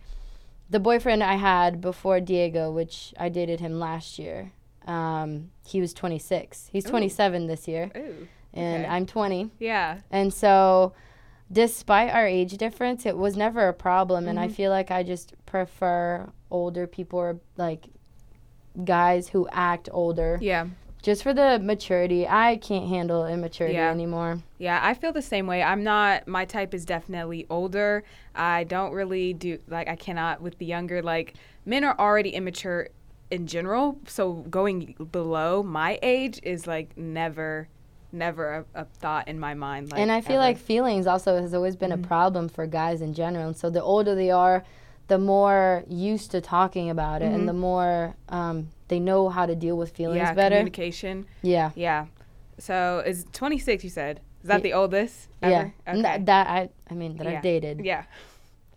the 0.70 0.82
boyfriend 0.82 1.24
I 1.24 1.36
had 1.36 1.80
before 1.80 2.20
Diego, 2.20 2.72
which 2.72 3.14
I 3.18 3.30
dated 3.30 3.62
him 3.62 3.80
last 3.80 4.20
year. 4.20 4.52
Um, 4.86 5.52
he 5.66 5.80
was 5.80 5.94
26. 5.94 6.70
He's 6.74 6.84
27 6.84 7.48
this 7.48 7.70
year, 7.70 7.90
Ooh. 7.96 8.28
and 8.54 8.84
okay. 8.84 8.94
I'm 8.94 9.06
20. 9.06 9.52
Yeah. 9.60 10.00
And 10.12 10.34
so, 10.34 10.94
despite 11.54 12.10
our 12.12 12.26
age 12.28 12.58
difference, 12.58 13.06
it 13.06 13.18
was 13.18 13.38
never 13.38 13.68
a 13.70 13.74
problem. 13.74 14.28
And 14.28 14.40
I 14.40 14.48
Mm-hmm. 14.48 14.54
feel 14.56 14.72
like 14.72 14.92
I 14.92 15.04
just 15.04 15.34
prefer 15.46 16.30
older 16.52 16.88
people 16.88 17.20
or 17.20 17.40
like 17.58 17.86
guys 18.84 19.30
who 19.30 19.48
act 19.52 19.88
older, 19.92 20.40
Yeah. 20.42 20.68
just 21.02 21.22
for 21.24 21.34
the 21.34 21.60
maturity. 21.60 22.28
I 22.28 22.58
can't 22.58 22.88
handle 22.88 23.26
immaturity 23.28 23.76
Yeah. 23.76 23.92
anymore. 23.92 24.40
Yeah, 24.58 24.80
I 24.82 24.94
feel 24.96 25.12
the 25.14 25.22
same 25.22 25.46
way. 25.48 25.62
I'm 25.62 25.84
not 25.84 26.28
my 26.28 26.46
type 26.46 26.74
is 26.74 26.86
definitely 26.86 27.46
older. 27.50 28.04
I 28.36 28.64
don't 28.64 28.92
really 28.94 29.34
do 29.34 29.60
like 29.68 29.88
I 29.88 29.96
cannot 29.96 30.42
with 30.42 30.58
the 30.58 30.66
younger 30.66 31.02
like 31.02 31.36
men 31.66 31.84
are 31.84 31.96
already 32.00 32.32
immature 32.32 32.90
in 33.32 33.48
general, 33.48 33.98
so 34.08 34.34
going 34.50 34.96
below 35.12 35.64
my 35.64 35.98
age 36.04 36.40
is 36.44 36.68
like 36.68 36.98
never 36.98 37.68
never 38.14 38.66
a, 38.76 38.82
a 38.82 38.86
thought 38.86 39.28
in 39.28 39.40
my 39.40 39.54
mind 39.54 39.92
like 39.92 40.00
and 40.00 40.12
I 40.12 40.22
feel 40.22 40.36
ever. 40.36 40.44
like 40.44 40.58
feelings 40.58 41.08
also 41.08 41.42
has 41.42 41.54
always 41.54 41.76
been 41.76 41.92
Mm-hmm. 41.92 42.04
a 42.04 42.08
problem 42.08 42.50
for 42.50 42.66
guys 42.68 43.02
in 43.02 43.14
general. 43.14 43.48
And 43.48 43.58
so 43.58 43.70
the 43.70 43.82
older 43.84 44.16
they 44.16 44.32
are, 44.32 44.64
the 45.08 45.18
more 45.18 45.84
used 45.88 46.32
to 46.32 46.40
talking 46.42 46.90
about 46.90 47.22
it, 47.22 47.32
and 47.34 47.48
the 47.48 47.54
more 47.54 48.16
um, 48.30 48.70
they 48.88 49.00
know 49.00 49.30
how 49.30 49.46
to 49.46 49.56
deal 49.56 49.78
with 49.78 49.92
feelings 49.92 50.20
Mm-hmm. 50.20 50.28
yeah, 50.28 50.34
better. 50.34 50.56
communication. 50.58 51.26
Yeah, 51.42 51.72
Yeah. 51.76 52.06
So 52.60 53.02
is 53.06 53.26
26 53.34 53.84
you 53.84 53.90
said. 53.90 54.22
Is 54.44 54.48
that 54.48 54.58
Ye- 54.58 54.64
the 54.72 54.74
oldest 54.74 55.28
yeah. 55.42 55.48
ever? 55.50 55.74
N- 55.88 56.06
Okay. 56.06 56.24
that 56.26 56.48
I, 56.48 56.70
I 56.90 56.94
mean, 56.94 57.18
that 57.18 57.26
Yeah. 57.28 57.38
I've 57.38 57.42
dated. 57.44 57.84
yeah. 57.84 58.04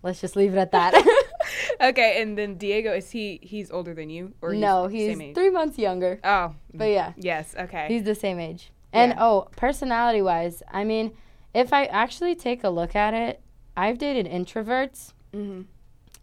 Let's 0.02 0.20
just 0.20 0.36
leave 0.36 0.54
it 0.54 0.58
at 0.58 0.72
that. 0.72 0.94
Okay, 1.80 2.22
and 2.22 2.36
then 2.38 2.56
Diego 2.56 2.92
is 2.92 3.10
he 3.10 3.38
he's 3.42 3.70
older 3.70 3.92
than 3.94 4.08
you 4.10 4.32
or 4.40 4.54
no, 4.54 4.86
he's, 4.88 5.18
he's 5.18 5.34
three 5.34 5.50
months 5.50 5.78
younger. 5.78 6.18
Oh. 6.24 6.54
But 6.72 6.86
yeah, 6.90 7.12
Yes, 7.16 7.54
okay. 7.58 7.86
he's 7.88 8.02
the 8.04 8.14
same 8.14 8.38
age. 8.40 8.70
And 8.96 9.12
Yeah. 9.12 9.24
oh, 9.24 9.48
personality 9.56 10.22
wise, 10.22 10.62
I 10.70 10.84
mean, 10.84 11.12
if 11.54 11.72
I 11.72 11.84
actually 11.86 12.34
take 12.34 12.64
a 12.64 12.68
look 12.70 12.94
at 12.96 13.14
it, 13.14 13.40
I've 13.76 13.98
dated 13.98 14.26
introverts. 14.26 15.12
Mhm. 15.34 15.66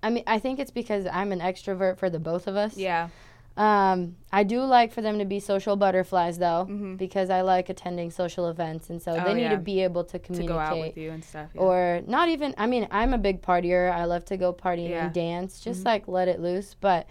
I 0.01 0.09
mean, 0.09 0.23
I 0.27 0.39
think 0.39 0.59
it's 0.59 0.71
because 0.71 1.05
I'm 1.07 1.31
an 1.31 1.39
extrovert 1.39 1.97
for 1.97 2.09
the 2.09 2.19
both 2.19 2.47
of 2.47 2.55
us. 2.55 2.75
Yeah. 2.77 3.09
Um, 3.55 4.15
I 4.31 4.43
do 4.43 4.61
like 4.63 4.91
for 4.91 5.01
them 5.01 5.19
to 5.19 5.25
be 5.25 5.39
social 5.39 5.75
butterflies 5.75 6.39
though, 6.39 6.65
Mhm. 6.67 6.97
because 6.97 7.29
I 7.29 7.41
like 7.41 7.69
attending 7.69 8.09
social 8.09 8.49
events, 8.49 8.89
and 8.89 8.99
so 8.99 9.11
Oh, 9.11 9.23
they 9.23 9.35
need 9.35 9.43
yeah. 9.43 9.49
to 9.51 9.57
be 9.57 9.83
able 9.83 10.03
to 10.05 10.13
To 10.13 10.19
communicate. 10.19 10.49
go 10.55 10.59
out 10.59 10.79
with 10.79 10.97
you 10.97 11.11
and 11.11 11.23
stuff. 11.23 11.49
Yeah. 11.53 11.61
Or 11.61 12.01
not 12.07 12.29
even. 12.29 12.55
I 12.57 12.65
mean, 12.65 12.87
I'm 12.89 13.13
a 13.13 13.19
big 13.19 13.43
partier. 13.43 13.91
I 13.91 14.05
love 14.05 14.25
to 14.25 14.37
go 14.37 14.51
partying 14.53 14.89
Yeah. 14.89 14.95
Mm-hmm. 14.97 15.05
and 15.05 15.13
dance, 15.13 15.59
just 15.59 15.85
like 15.85 16.07
let 16.07 16.27
it 16.27 16.39
loose. 16.41 16.73
But 16.73 17.05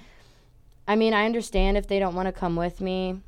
I 0.89 0.97
mean, 0.97 1.15
I 1.15 1.27
understand 1.27 1.77
if 1.77 1.87
they 1.87 2.01
don't 2.01 2.17
want 2.17 2.27
to 2.27 2.33
come 2.33 2.57
with 2.57 2.81
me. 2.81 3.21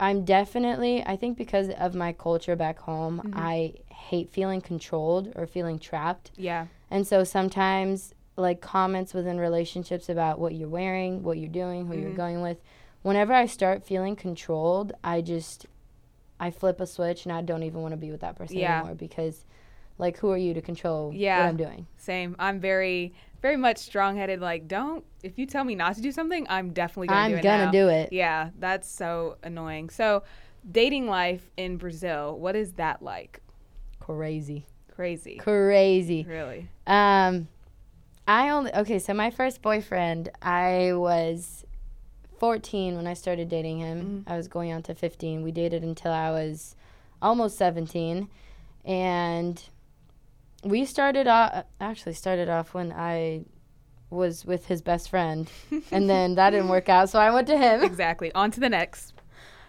I'm 0.00 0.24
definitely. 0.24 1.02
I 1.04 1.16
think 1.16 1.38
because 1.38 1.70
of 1.70 1.94
my 1.94 2.12
culture 2.12 2.56
back 2.56 2.78
home, 2.80 3.22
Mm-hmm. 3.24 3.38
I 3.38 3.74
hate 3.90 4.30
feeling 4.30 4.60
controlled 4.60 5.32
or 5.36 5.46
feeling 5.46 5.78
trapped. 5.78 6.30
yeah. 6.36 6.66
And 6.90 7.06
so 7.06 7.24
sometimes, 7.24 8.14
like 8.36 8.60
comments 8.60 9.14
within 9.14 9.38
relationships 9.38 10.08
about 10.08 10.38
what 10.38 10.54
you're 10.54 10.68
wearing, 10.68 11.22
what 11.22 11.38
you're 11.38 11.48
doing, 11.48 11.86
who 11.86 11.92
Mm-hmm. 11.94 12.02
you're 12.02 12.12
going 12.16 12.42
with, 12.42 12.58
whenever 13.02 13.32
I 13.32 13.46
start 13.46 13.84
feeling 13.84 14.16
controlled, 14.16 14.92
I 15.02 15.20
just, 15.20 15.66
I 16.40 16.50
flip 16.50 16.80
a 16.80 16.86
switch 16.86 17.24
and 17.24 17.32
I 17.32 17.42
don't 17.42 17.62
even 17.62 17.80
want 17.80 17.92
to 17.92 17.96
be 17.96 18.10
with 18.10 18.20
that 18.20 18.36
person 18.36 18.58
Yeah. 18.58 18.78
anymore 18.78 18.94
because, 18.96 19.44
like, 19.98 20.18
who 20.18 20.30
are 20.30 20.36
you 20.38 20.52
to 20.54 20.60
control 20.60 21.12
Yeah. 21.14 21.38
what 21.40 21.48
I'm 21.50 21.56
doing? 21.56 21.86
Same. 21.96 22.34
I'm 22.38 22.60
very 22.60 23.14
very 23.44 23.58
much 23.58 23.76
strong-headed. 23.76 24.40
Like, 24.40 24.66
don't 24.66 25.04
if 25.22 25.38
you 25.38 25.44
tell 25.44 25.64
me 25.64 25.74
not 25.74 25.96
to 25.96 26.00
do 26.00 26.10
something, 26.10 26.46
I'm 26.48 26.72
definitely 26.72 27.08
gonna 27.08 27.20
I'm 27.20 27.30
do 27.32 27.36
it. 27.36 27.42
gonna 27.42 27.66
now. 27.66 27.70
do 27.72 27.88
it. 27.90 28.10
Yeah, 28.10 28.48
that's 28.58 28.88
so 28.88 29.36
annoying. 29.42 29.90
So, 29.90 30.22
dating 30.72 31.08
life 31.08 31.50
in 31.58 31.76
Brazil, 31.76 32.38
what 32.38 32.56
is 32.56 32.72
that 32.72 33.02
like? 33.02 33.40
Crazy. 34.00 34.64
Crazy. 34.94 35.36
Crazy. 35.36 36.24
Really? 36.26 36.70
Um, 36.86 37.48
I 38.26 38.48
only 38.48 38.74
okay. 38.74 38.98
So 38.98 39.12
my 39.12 39.30
first 39.30 39.60
boyfriend, 39.60 40.30
I 40.40 40.94
was 40.94 41.66
14 42.38 42.96
when 42.96 43.06
I 43.06 43.12
started 43.12 43.50
dating 43.50 43.80
him. 43.80 44.24
I 44.26 44.38
was 44.38 44.48
going 44.48 44.72
on 44.72 44.82
to 44.84 44.94
15. 44.94 45.42
We 45.42 45.52
dated 45.52 45.82
until 45.82 46.12
I 46.12 46.30
was 46.30 46.76
almost 47.20 47.58
17, 47.58 48.26
and 48.86 49.62
we 50.64 50.84
started 50.84 51.26
off. 51.26 51.64
Actually, 51.80 52.14
started 52.14 52.48
off 52.48 52.74
when 52.74 52.92
I 52.92 53.44
was 54.10 54.44
with 54.44 54.66
his 54.66 54.80
best 54.82 55.08
friend, 55.10 55.50
and 55.90 56.08
then 56.08 56.34
that 56.36 56.50
didn't 56.50 56.68
work 56.68 56.88
out. 56.88 57.10
So 57.10 57.18
I 57.18 57.30
went 57.32 57.46
to 57.48 57.58
him. 57.58 57.82
Exactly. 57.84 58.32
On 58.32 58.50
to 58.50 58.60
the 58.60 58.68
next. 58.68 59.12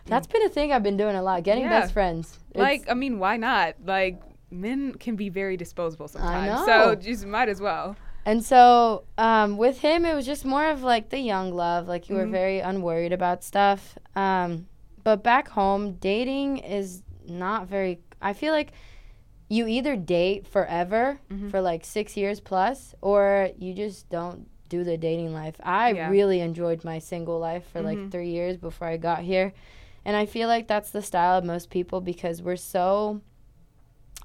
That's 0.08 0.28
been 0.28 0.44
a 0.46 0.50
thing 0.50 0.72
I've 0.72 0.84
been 0.84 0.98
doing 0.98 1.16
a 1.16 1.24
lot. 1.24 1.44
Getting 1.44 1.64
Yeah. 1.64 1.80
best 1.82 1.94
friends. 1.94 2.38
It's- 2.52 2.62
like, 2.62 2.86
I 2.90 2.94
mean, 2.94 3.18
why 3.18 3.38
not? 3.38 3.74
Like, 3.84 4.22
men 4.52 4.94
can 4.94 5.16
be 5.16 5.30
very 5.30 5.58
disposable 5.58 6.08
sometimes. 6.08 6.64
So 6.66 6.94
just 6.96 7.26
might 7.26 7.50
as 7.50 7.60
well. 7.60 7.96
And 8.28 8.44
so 8.44 9.04
um, 9.18 9.58
with 9.58 9.80
him, 9.82 10.06
it 10.06 10.14
was 10.16 10.26
just 10.26 10.46
more 10.46 10.68
of 10.70 10.84
like 10.84 11.10
the 11.10 11.20
young 11.20 11.54
love. 11.54 11.88
Like 11.88 12.08
you 12.10 12.16
were 12.16 12.26
Mhm. 12.26 12.32
very 12.32 12.60
unworried 12.60 13.14
about 13.14 13.44
stuff. 13.44 13.98
Um, 14.16 14.68
but 15.04 15.24
back 15.24 15.48
home, 15.50 15.94
dating 15.94 16.58
is 16.60 17.02
not 17.28 17.68
very. 17.68 18.00
I 18.22 18.34
feel 18.34 18.54
like 18.54 18.72
you 19.48 19.68
either 19.68 19.96
date 19.96 20.48
forever 20.48 21.20
Mhm. 21.32 21.52
for 21.52 21.62
like 21.62 21.86
six 21.86 22.18
years 22.18 22.40
plus, 22.40 22.96
or 23.02 23.50
you 23.58 23.74
just 23.74 24.10
don't 24.10 24.48
do 24.70 24.84
the 24.84 24.98
dating 24.98 25.34
life. 25.34 25.56
I 25.64 25.92
Yeah. 25.94 26.10
really 26.10 26.40
enjoyed 26.40 26.84
my 26.84 26.98
single 27.00 27.38
life 27.40 27.66
for 27.72 27.82
Mhm. 27.82 27.86
like 27.86 28.12
three 28.12 28.30
years 28.32 28.58
before 28.58 28.88
I 28.88 28.98
got 28.98 29.20
here. 29.22 29.54
And 30.04 30.16
I 30.16 30.26
feel 30.26 30.48
like 30.48 30.68
that's 30.68 30.90
the 30.92 31.02
style 31.02 31.38
of 31.38 31.44
most 31.46 31.70
people 31.70 32.02
because 32.02 32.42
we're 32.42 32.56
so 32.56 33.22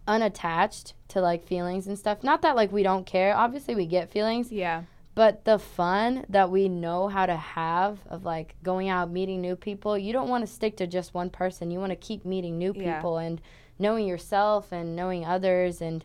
unattached 0.09 0.95
to 1.09 1.21
like 1.21 1.45
feelings 1.45 1.87
and 1.87 1.99
stuff. 1.99 2.23
Not 2.25 2.43
that 2.43 2.57
like 2.57 2.73
we 2.73 2.83
don't 2.83 3.07
care. 3.07 3.37
Obviously 3.37 3.75
we 3.75 3.87
get 3.87 4.11
feelings, 4.11 4.51
Yeah. 4.51 4.83
but 5.15 5.45
the 5.45 5.59
fun 5.59 6.25
that 6.29 6.51
we 6.51 6.69
know 6.69 7.09
how 7.09 7.27
to 7.27 7.37
have 7.37 7.99
of 8.09 8.25
like 8.25 8.55
going 8.63 8.89
out 8.89 9.11
meeting 9.11 9.41
new 9.41 9.57
people, 9.57 9.97
you 9.99 10.13
don't 10.13 10.29
want 10.29 10.43
to 10.47 10.53
stick 10.53 10.77
to 10.79 10.87
just 10.87 11.15
one 11.15 11.31
person. 11.31 11.71
You 11.71 11.79
want 11.79 11.91
to 11.91 11.97
keep 11.97 12.25
meeting 12.25 12.59
new 12.59 12.73
Yeah. 12.75 12.97
people 12.97 13.19
and 13.19 13.41
knowing 13.81 14.07
yourself 14.07 14.71
and 14.71 14.95
knowing 14.95 15.25
others 15.25 15.81
and 15.81 16.05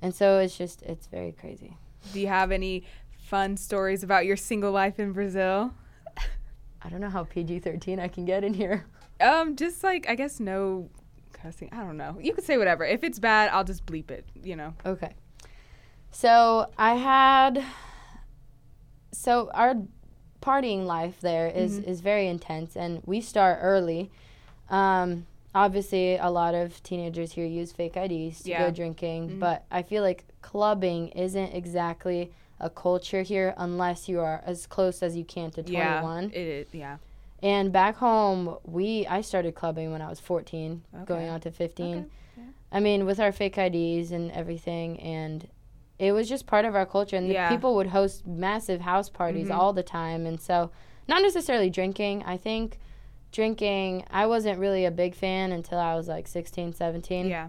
and 0.00 0.14
so 0.14 0.38
it's 0.38 0.56
just 0.56 0.80
it's 0.82 1.06
very 1.08 1.32
crazy. 1.32 1.76
Do 2.14 2.20
you 2.20 2.28
have 2.28 2.50
any 2.50 2.84
fun 3.18 3.56
stories 3.58 4.02
about 4.02 4.24
your 4.24 4.36
single 4.36 4.72
life 4.72 4.98
in 4.98 5.12
Brazil? 5.12 5.74
I 6.82 6.88
don't 6.88 7.02
know 7.02 7.10
how 7.10 7.24
PG-13 7.24 7.98
I 8.00 8.08
can 8.08 8.24
get 8.24 8.42
in 8.44 8.54
here. 8.54 8.86
Um, 9.20 9.54
just 9.56 9.84
like 9.84 10.08
I 10.08 10.14
guess 10.14 10.40
no 10.40 10.88
cussing. 11.34 11.68
I 11.72 11.80
don't 11.82 11.98
know. 11.98 12.16
You 12.18 12.32
can 12.32 12.42
say 12.42 12.56
whatever. 12.56 12.84
If 12.86 13.04
it's 13.04 13.18
bad, 13.18 13.50
I'll 13.52 13.64
just 13.64 13.84
bleep 13.84 14.10
it. 14.10 14.24
You 14.42 14.56
know. 14.56 14.72
Okay. 14.86 15.12
So 16.10 16.70
I 16.78 16.94
had 16.94 17.62
so 19.12 19.50
our 19.52 19.74
partying 20.40 20.86
life 20.86 21.20
there 21.20 21.48
is 21.48 21.80
Mhm. 21.80 21.84
is 21.84 22.00
very 22.00 22.26
intense 22.26 22.76
and 22.76 23.02
we 23.04 23.20
start 23.20 23.58
early. 23.60 24.10
Um 24.70 25.26
obviously 25.54 26.16
a 26.16 26.28
lot 26.30 26.54
of 26.54 26.82
teenagers 26.82 27.32
here 27.32 27.46
use 27.46 27.72
fake 27.72 27.96
IDs 27.96 28.42
to 28.42 28.50
Yeah. 28.50 28.66
go 28.66 28.70
drinking, 28.70 29.30
Mhm. 29.30 29.38
but 29.40 29.64
I 29.70 29.82
feel 29.82 30.02
like 30.02 30.24
clubbing 30.42 31.08
isn't 31.08 31.52
exactly 31.54 32.30
a 32.60 32.70
culture 32.70 33.22
here 33.22 33.54
unless 33.56 34.08
you 34.08 34.20
are 34.20 34.42
as 34.44 34.66
close 34.66 35.02
as 35.02 35.16
you 35.16 35.24
can 35.24 35.50
to 35.52 35.62
21. 35.62 36.30
Yeah. 36.30 36.38
It 36.38 36.46
is. 36.46 36.74
Yeah. 36.74 36.96
And 37.42 37.72
back 37.72 37.96
home, 37.96 38.58
we 38.64 39.06
I 39.06 39.22
started 39.22 39.54
clubbing 39.54 39.92
when 39.92 40.02
I 40.02 40.08
was 40.10 40.20
14, 40.20 40.82
going 41.06 41.28
on 41.30 41.40
to 41.40 41.50
15. 41.50 41.96
Okay, 41.96 42.06
yeah. 42.36 42.44
I 42.70 42.80
mean, 42.80 43.06
with 43.06 43.18
our 43.18 43.32
fake 43.32 43.56
IDs 43.56 44.12
and 44.12 44.30
everything, 44.32 45.00
and 45.00 45.48
it 45.98 46.12
was 46.12 46.28
just 46.28 46.46
part 46.46 46.64
of 46.66 46.74
our 46.74 46.84
culture. 46.86 47.16
And 47.16 47.28
the 47.30 47.34
Yeah. 47.34 47.48
people 47.48 47.74
would 47.76 47.88
host 47.88 48.26
massive 48.26 48.82
house 48.82 49.08
parties 49.08 49.48
Mhm. 49.48 49.56
all 49.56 49.72
the 49.72 49.82
time, 49.82 50.26
and 50.26 50.38
so 50.40 50.70
not 51.08 51.22
necessarily 51.22 51.70
drinking. 51.70 52.22
I 52.24 52.36
think 52.36 52.78
drinking, 53.32 54.04
I 54.10 54.26
wasn't 54.26 54.58
really 54.58 54.84
a 54.84 54.90
big 54.90 55.14
fan 55.14 55.52
until 55.52 55.78
I 55.78 55.94
was 55.94 56.08
like 56.08 56.26
16, 56.28 56.72
17 56.74 57.28
Yeah. 57.28 57.48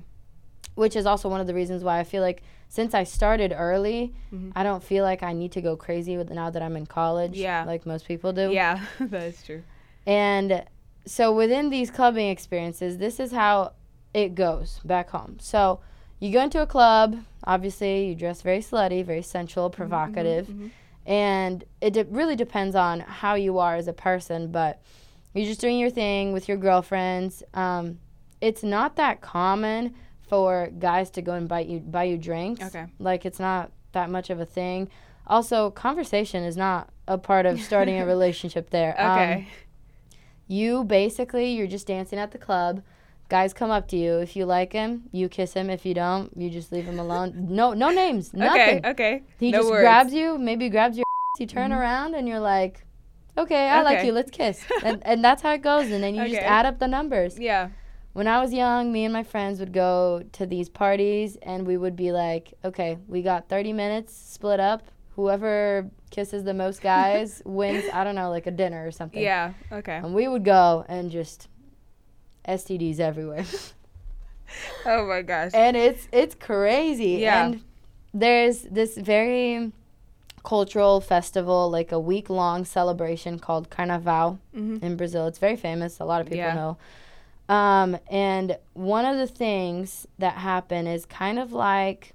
which 0.75 0.95
is 0.95 1.05
also 1.05 1.27
one 1.27 1.41
of 1.41 1.47
the 1.47 1.53
reasons 1.53 1.83
why 1.83 1.99
I 1.99 2.03
feel 2.03 2.21
like 2.21 2.43
since 2.69 2.93
I 2.93 3.03
started 3.03 3.53
early, 3.55 4.13
Mhm. 4.33 4.53
I 4.55 4.63
don't 4.63 4.81
feel 4.83 5.03
like 5.03 5.21
I 5.23 5.33
need 5.33 5.51
to 5.53 5.61
go 5.61 5.75
crazy 5.75 6.15
with 6.15 6.29
now 6.29 6.49
that 6.49 6.61
I'm 6.61 6.77
in 6.77 6.85
college, 6.85 7.37
Yeah. 7.37 7.65
like 7.65 7.85
most 7.85 8.05
people 8.07 8.31
do. 8.31 8.51
Yeah. 8.51 8.79
that 8.99 9.23
is 9.23 9.43
true. 9.43 9.63
And 10.07 10.63
so 11.05 11.33
within 11.35 11.69
these 11.69 11.91
clubbing 11.91 12.29
experiences, 12.29 12.97
this 12.97 13.19
is 13.19 13.31
how 13.33 13.73
it 14.13 14.35
goes 14.35 14.79
back 14.85 15.09
home. 15.09 15.37
So 15.41 15.81
you 16.19 16.31
go 16.31 16.41
into 16.43 16.61
a 16.61 16.65
club, 16.67 17.17
obviously 17.43 18.05
you 18.05 18.15
dress 18.15 18.41
very 18.41 18.59
slutty, 18.59 19.03
very 19.03 19.21
sensual, 19.23 19.69
provocative, 19.69 20.47
Mhm. 20.47 20.69
and 21.05 21.63
it 21.81 21.91
de- 21.93 22.05
really 22.05 22.35
depends 22.37 22.75
on 22.75 22.99
how 23.01 23.33
you 23.35 23.57
are 23.59 23.75
as 23.75 23.87
a 23.87 23.93
person, 23.93 24.51
but 24.51 24.79
you're 25.33 25.45
just 25.45 25.61
doing 25.61 25.79
your 25.79 25.89
thing 25.89 26.33
with 26.33 26.47
your 26.47 26.57
girlfriends. 26.57 27.43
Um, 27.53 27.99
it's 28.41 28.63
not 28.63 28.95
that 28.97 29.21
common 29.21 29.95
for 30.27 30.69
guys 30.79 31.09
to 31.11 31.21
go 31.21 31.33
and 31.33 31.47
buy 31.47 31.61
you 31.61 31.79
buy 31.79 32.03
you 32.05 32.17
drinks. 32.17 32.63
Okay. 32.63 32.85
Like 32.99 33.25
it's 33.25 33.39
not 33.39 33.71
that 33.91 34.09
much 34.09 34.29
of 34.29 34.39
a 34.39 34.45
thing. 34.45 34.89
Also, 35.27 35.69
conversation 35.71 36.43
is 36.43 36.57
not 36.57 36.89
a 37.07 37.17
part 37.17 37.45
of 37.45 37.61
starting 37.61 37.99
a 37.99 38.05
relationship 38.15 38.69
there. 38.69 38.95
Um, 38.99 39.11
Okay. 39.19 39.47
you 40.47 40.83
basically 40.83 41.51
you're 41.53 41.67
just 41.67 41.87
dancing 41.87 42.19
at 42.19 42.31
the 42.31 42.37
club. 42.37 42.81
Guys 43.29 43.53
come 43.53 43.71
up 43.71 43.87
to 43.89 43.95
you. 43.95 44.17
If 44.17 44.35
you 44.35 44.45
like 44.45 44.73
him, 44.73 45.03
you 45.13 45.29
kiss 45.29 45.53
him. 45.53 45.69
If 45.69 45.85
you 45.85 45.93
don't, 45.93 46.35
you 46.35 46.49
just 46.49 46.71
leave 46.73 46.83
him 46.83 46.99
alone. 46.99 47.47
No, 47.49 47.71
no 47.73 47.89
names, 47.89 48.33
nothing. 48.33 48.79
okay. 48.79 48.89
Okay. 48.89 49.23
He 49.39 49.51
no 49.51 49.59
just 49.59 49.69
words. 49.69 49.81
grabs 49.83 50.13
you, 50.13 50.37
maybe 50.37 50.69
grabs 50.69 50.97
your. 50.97 51.05
You 51.39 51.47
turn 51.47 51.71
around 51.71 52.13
and 52.13 52.27
you're 52.27 52.41
like, 52.41 52.85
"Okay, 53.41 53.67
I 53.69 53.81
like 53.81 53.97
Okay. 53.99 54.07
you. 54.07 54.13
Let's 54.13 54.31
kiss." 54.31 54.63
and 54.83 55.01
and 55.05 55.23
that's 55.23 55.41
how 55.41 55.53
it 55.53 55.61
goes. 55.61 55.91
And 55.91 56.03
then 56.03 56.15
you 56.15 56.23
just 56.23 56.37
Okay. 56.37 56.45
add 56.45 56.65
up 56.65 56.79
the 56.79 56.87
numbers. 56.87 57.37
Yeah. 57.39 57.69
When 58.13 58.27
I 58.27 58.41
was 58.41 58.51
young, 58.53 58.91
me 58.91 59.05
and 59.05 59.13
my 59.13 59.23
friends 59.23 59.59
would 59.61 59.71
go 59.71 60.23
to 60.33 60.45
these 60.45 60.67
parties 60.67 61.37
and 61.41 61.65
we 61.65 61.77
would 61.77 61.95
be 61.95 62.11
like, 62.11 62.53
"Okay, 62.65 62.97
we 63.07 63.21
got 63.21 63.47
30 63.47 63.71
minutes, 63.73 64.13
split 64.13 64.59
up. 64.59 64.83
Whoever 65.15 65.89
kisses 66.09 66.43
the 66.43 66.53
most 66.53 66.81
guys 66.81 67.41
wins. 67.45 67.85
I 67.91 68.03
don't 68.03 68.15
know, 68.15 68.29
like 68.29 68.47
a 68.47 68.51
dinner 68.51 68.85
or 68.85 68.91
something." 68.91 69.21
Yeah. 69.21 69.53
Okay. 69.71 69.95
And 70.03 70.13
we 70.13 70.27
would 70.27 70.43
go 70.43 70.83
and 70.89 71.09
just 71.11 71.47
STDs 72.47 72.99
everywhere. 72.99 73.45
Oh 74.85 75.05
my 75.07 75.21
gosh. 75.21 75.51
and 75.53 75.77
it's 75.77 76.09
it's 76.11 76.35
crazy. 76.35 77.11
Yeah. 77.21 77.45
And 77.45 77.63
there's 78.13 78.63
this 78.63 78.97
very 78.97 79.71
cultural 80.43 81.01
festival, 81.01 81.69
like 81.69 81.91
a 81.91 81.99
week 81.99 82.29
long 82.29 82.65
celebration 82.65 83.37
called 83.39 83.69
Carnaval 83.69 84.39
Mhm. 84.55 84.81
in 84.81 84.95
Brazil. 84.95 85.27
It's 85.27 85.39
very 85.39 85.55
famous. 85.55 85.99
A 85.99 86.05
lot 86.05 86.21
of 86.21 86.27
people 86.27 86.39
Yeah. 86.39 86.53
know. 86.55 86.77
Um, 87.49 87.97
and 88.09 88.57
one 88.73 89.05
of 89.05 89.17
the 89.17 89.27
things 89.27 90.07
that 90.19 90.35
happen 90.35 90.87
is 90.87 91.05
kind 91.05 91.37
of 91.37 91.51
like 91.51 92.13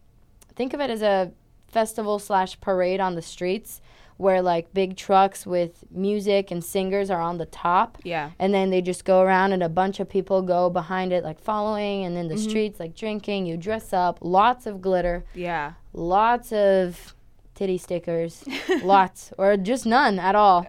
think 0.55 0.73
of 0.73 0.81
it 0.81 0.89
as 0.91 1.03
a 1.03 1.31
festival 1.69 2.19
slash 2.19 2.59
parade 2.61 3.01
on 3.01 3.15
the 3.17 3.23
streets 3.23 3.83
where 4.17 4.41
like 4.41 4.73
big 4.73 4.97
trucks 4.97 5.45
with 5.47 5.85
music 5.91 6.51
and 6.51 6.65
singers 6.65 7.11
are 7.11 7.21
on 7.21 7.37
the 7.37 7.45
top 7.45 7.99
Yeah. 8.03 8.31
and 8.39 8.55
then 8.55 8.71
they 8.71 8.81
just 8.81 9.05
go 9.05 9.21
around 9.21 9.53
and 9.53 9.63
a 9.63 9.69
bunch 9.69 10.01
of 10.01 10.09
people 10.09 10.41
go 10.41 10.71
behind 10.71 11.13
it 11.13 11.23
like 11.23 11.39
following 11.39 12.03
and 12.07 12.17
in 12.17 12.29
the 12.29 12.35
Mhm. 12.37 12.49
streets 12.49 12.81
like 12.81 12.95
drinking 12.95 13.45
you 13.45 13.59
dress 13.59 13.93
up 13.93 14.19
lots 14.23 14.65
of 14.67 14.81
glitter 14.81 15.27
Yeah. 15.35 15.73
lots 15.93 16.51
of 16.51 17.15
titty 17.57 17.79
stickers. 17.79 18.45
Lots 18.85 19.33
or 19.37 19.57
just 19.57 19.85
none 19.87 20.21
at 20.21 20.37
all. 20.37 20.67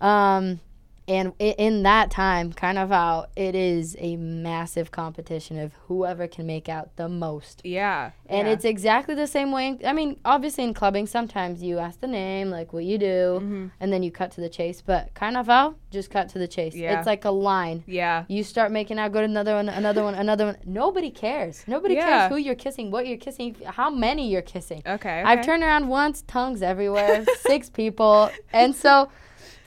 Um 0.00 0.60
and 1.08 1.32
in 1.38 1.82
that 1.82 2.10
time 2.10 2.52
kind 2.52 2.78
of 2.78 2.90
how 2.90 3.26
it 3.36 3.54
is 3.54 3.96
a 3.98 4.16
massive 4.16 4.90
competition 4.90 5.58
of 5.58 5.72
whoever 5.88 6.28
can 6.28 6.46
make 6.46 6.68
out 6.68 6.94
the 6.96 7.08
most 7.08 7.60
Yeah. 7.64 8.12
and 8.28 8.46
yeah. 8.46 8.52
it's 8.54 8.64
exactly 8.64 9.14
the 9.14 9.26
same 9.26 9.50
way. 9.52 9.78
I 9.84 9.92
mean, 9.92 10.16
obviously 10.24 10.64
in 10.64 10.74
clubbing, 10.74 11.06
sometimes 11.06 11.62
you 11.62 11.78
ask 11.78 12.00
the 12.00 12.06
name, 12.06 12.50
like 12.50 12.72
what 12.72 12.84
you 12.84 12.98
do, 12.98 13.40
Mhm. 13.42 13.70
and 13.80 13.92
then 13.92 14.02
you 14.02 14.10
cut 14.10 14.30
to 14.32 14.40
the 14.40 14.48
chase. 14.48 14.80
But 14.80 15.12
kind 15.14 15.36
of 15.36 15.46
how 15.46 15.74
just 15.90 16.10
cut 16.10 16.28
to 16.30 16.38
the 16.38 16.48
chase. 16.48 16.74
Yeah. 16.74 16.98
It's 16.98 17.06
like 17.06 17.24
a 17.24 17.30
line. 17.30 17.82
Yeah. 17.86 18.24
You 18.28 18.44
start 18.44 18.70
making 18.72 18.98
out, 18.98 19.12
go 19.12 19.18
to 19.20 19.24
another 19.24 19.54
one, 19.54 19.68
another 19.68 20.02
one, 20.04 20.14
another 20.14 20.46
one. 20.46 20.56
Nobody 20.64 21.10
cares. 21.10 21.64
Nobody 21.66 21.94
Yeah. 21.94 22.06
cares 22.08 22.30
who 22.30 22.36
you're 22.36 22.54
kissing, 22.54 22.90
what 22.90 23.06
you're 23.06 23.18
kissing, 23.18 23.56
how 23.64 23.90
many 23.90 24.28
you're 24.28 24.40
kissing. 24.42 24.82
Okay. 24.86 25.22
I've 25.24 25.44
turned 25.44 25.62
around 25.62 25.88
once, 25.88 26.22
tongues 26.26 26.62
everywhere, 26.62 27.24
six 27.40 27.68
people. 27.68 28.30
And 28.52 28.74
so, 28.74 29.08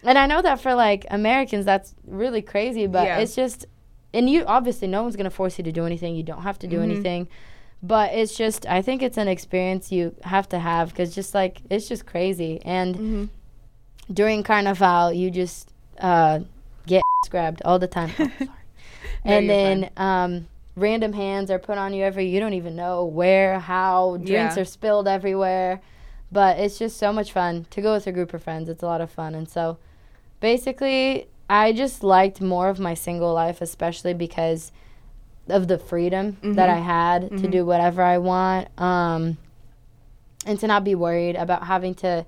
and 0.05 0.17
I 0.17 0.25
know 0.27 0.41
that 0.41 0.59
for 0.61 0.73
like 0.75 1.05
Americans, 1.09 1.65
that's 1.65 1.95
really 2.05 2.41
crazy, 2.41 2.87
but 2.87 3.05
Yeah. 3.05 3.17
it's 3.19 3.35
just, 3.35 3.65
and 4.13 4.29
you 4.29 4.45
obviously, 4.45 4.87
no 4.87 5.03
one's 5.03 5.15
going 5.15 5.25
to 5.25 5.29
force 5.29 5.57
you 5.57 5.63
to 5.63 5.71
do 5.71 5.85
anything. 5.85 6.15
You 6.15 6.23
don't 6.23 6.43
have 6.43 6.59
to 6.59 6.67
do 6.67 6.79
Mhm. 6.79 6.83
anything. 6.83 7.27
But 7.83 8.13
it's 8.13 8.35
just, 8.35 8.65
I 8.67 8.81
think 8.81 9.03
it's 9.03 9.17
an 9.17 9.27
experience 9.27 9.91
you 9.91 10.15
have 10.23 10.47
to 10.49 10.59
have 10.59 10.89
because 10.89 11.13
just 11.13 11.35
like, 11.35 11.61
it's 11.69 11.87
just 11.87 12.05
crazy. 12.05 12.61
And 12.63 12.95
Mm-hmm. 12.95 13.23
during 14.13 14.43
Carnival, 14.43 15.11
you 15.13 15.29
just 15.31 15.69
uh, 15.99 16.39
get 16.87 17.03
grabbed 17.29 17.61
all 17.65 17.79
the 17.79 17.87
time. 17.87 18.11
Oh. 19.27 19.29
No, 19.31 19.37
and 19.37 19.49
then 19.49 19.89
um, 19.97 20.47
random 20.75 21.13
hands 21.13 21.49
are 21.49 21.57
put 21.57 21.77
on 21.79 21.93
you 21.93 22.03
every, 22.03 22.27
you 22.27 22.39
don't 22.39 22.53
even 22.53 22.75
know 22.75 23.03
where, 23.05 23.59
how, 23.59 24.17
drinks 24.17 24.55
Yeah. 24.55 24.61
are 24.61 24.65
spilled 24.65 25.07
everywhere. 25.07 25.81
But 26.31 26.59
it's 26.59 26.77
just 26.77 26.97
so 26.97 27.11
much 27.11 27.31
fun 27.31 27.65
to 27.71 27.81
go 27.81 27.93
with 27.93 28.05
a 28.07 28.11
group 28.11 28.33
of 28.35 28.43
friends. 28.43 28.69
It's 28.69 28.83
a 28.83 28.85
lot 28.85 29.01
of 29.01 29.09
fun. 29.09 29.33
And 29.33 29.49
so 29.49 29.77
basically, 30.39 31.27
I 31.49 31.73
just 31.73 32.03
liked 32.03 32.41
more 32.41 32.69
of 32.69 32.79
my 32.79 32.93
single 32.93 33.33
life, 33.33 33.61
especially 33.61 34.13
because 34.13 34.71
of 35.47 35.67
the 35.67 35.77
freedom 35.77 36.37
that 36.55 36.69
I 36.69 36.79
had 36.79 37.29
to 37.37 37.47
do 37.47 37.65
whatever 37.65 38.01
I 38.01 38.17
want, 38.17 38.67
um, 38.79 39.37
and 40.45 40.59
to 40.59 40.67
not 40.67 40.83
be 40.83 40.95
worried 40.95 41.35
about 41.35 41.65
having 41.65 41.93
to 41.95 42.25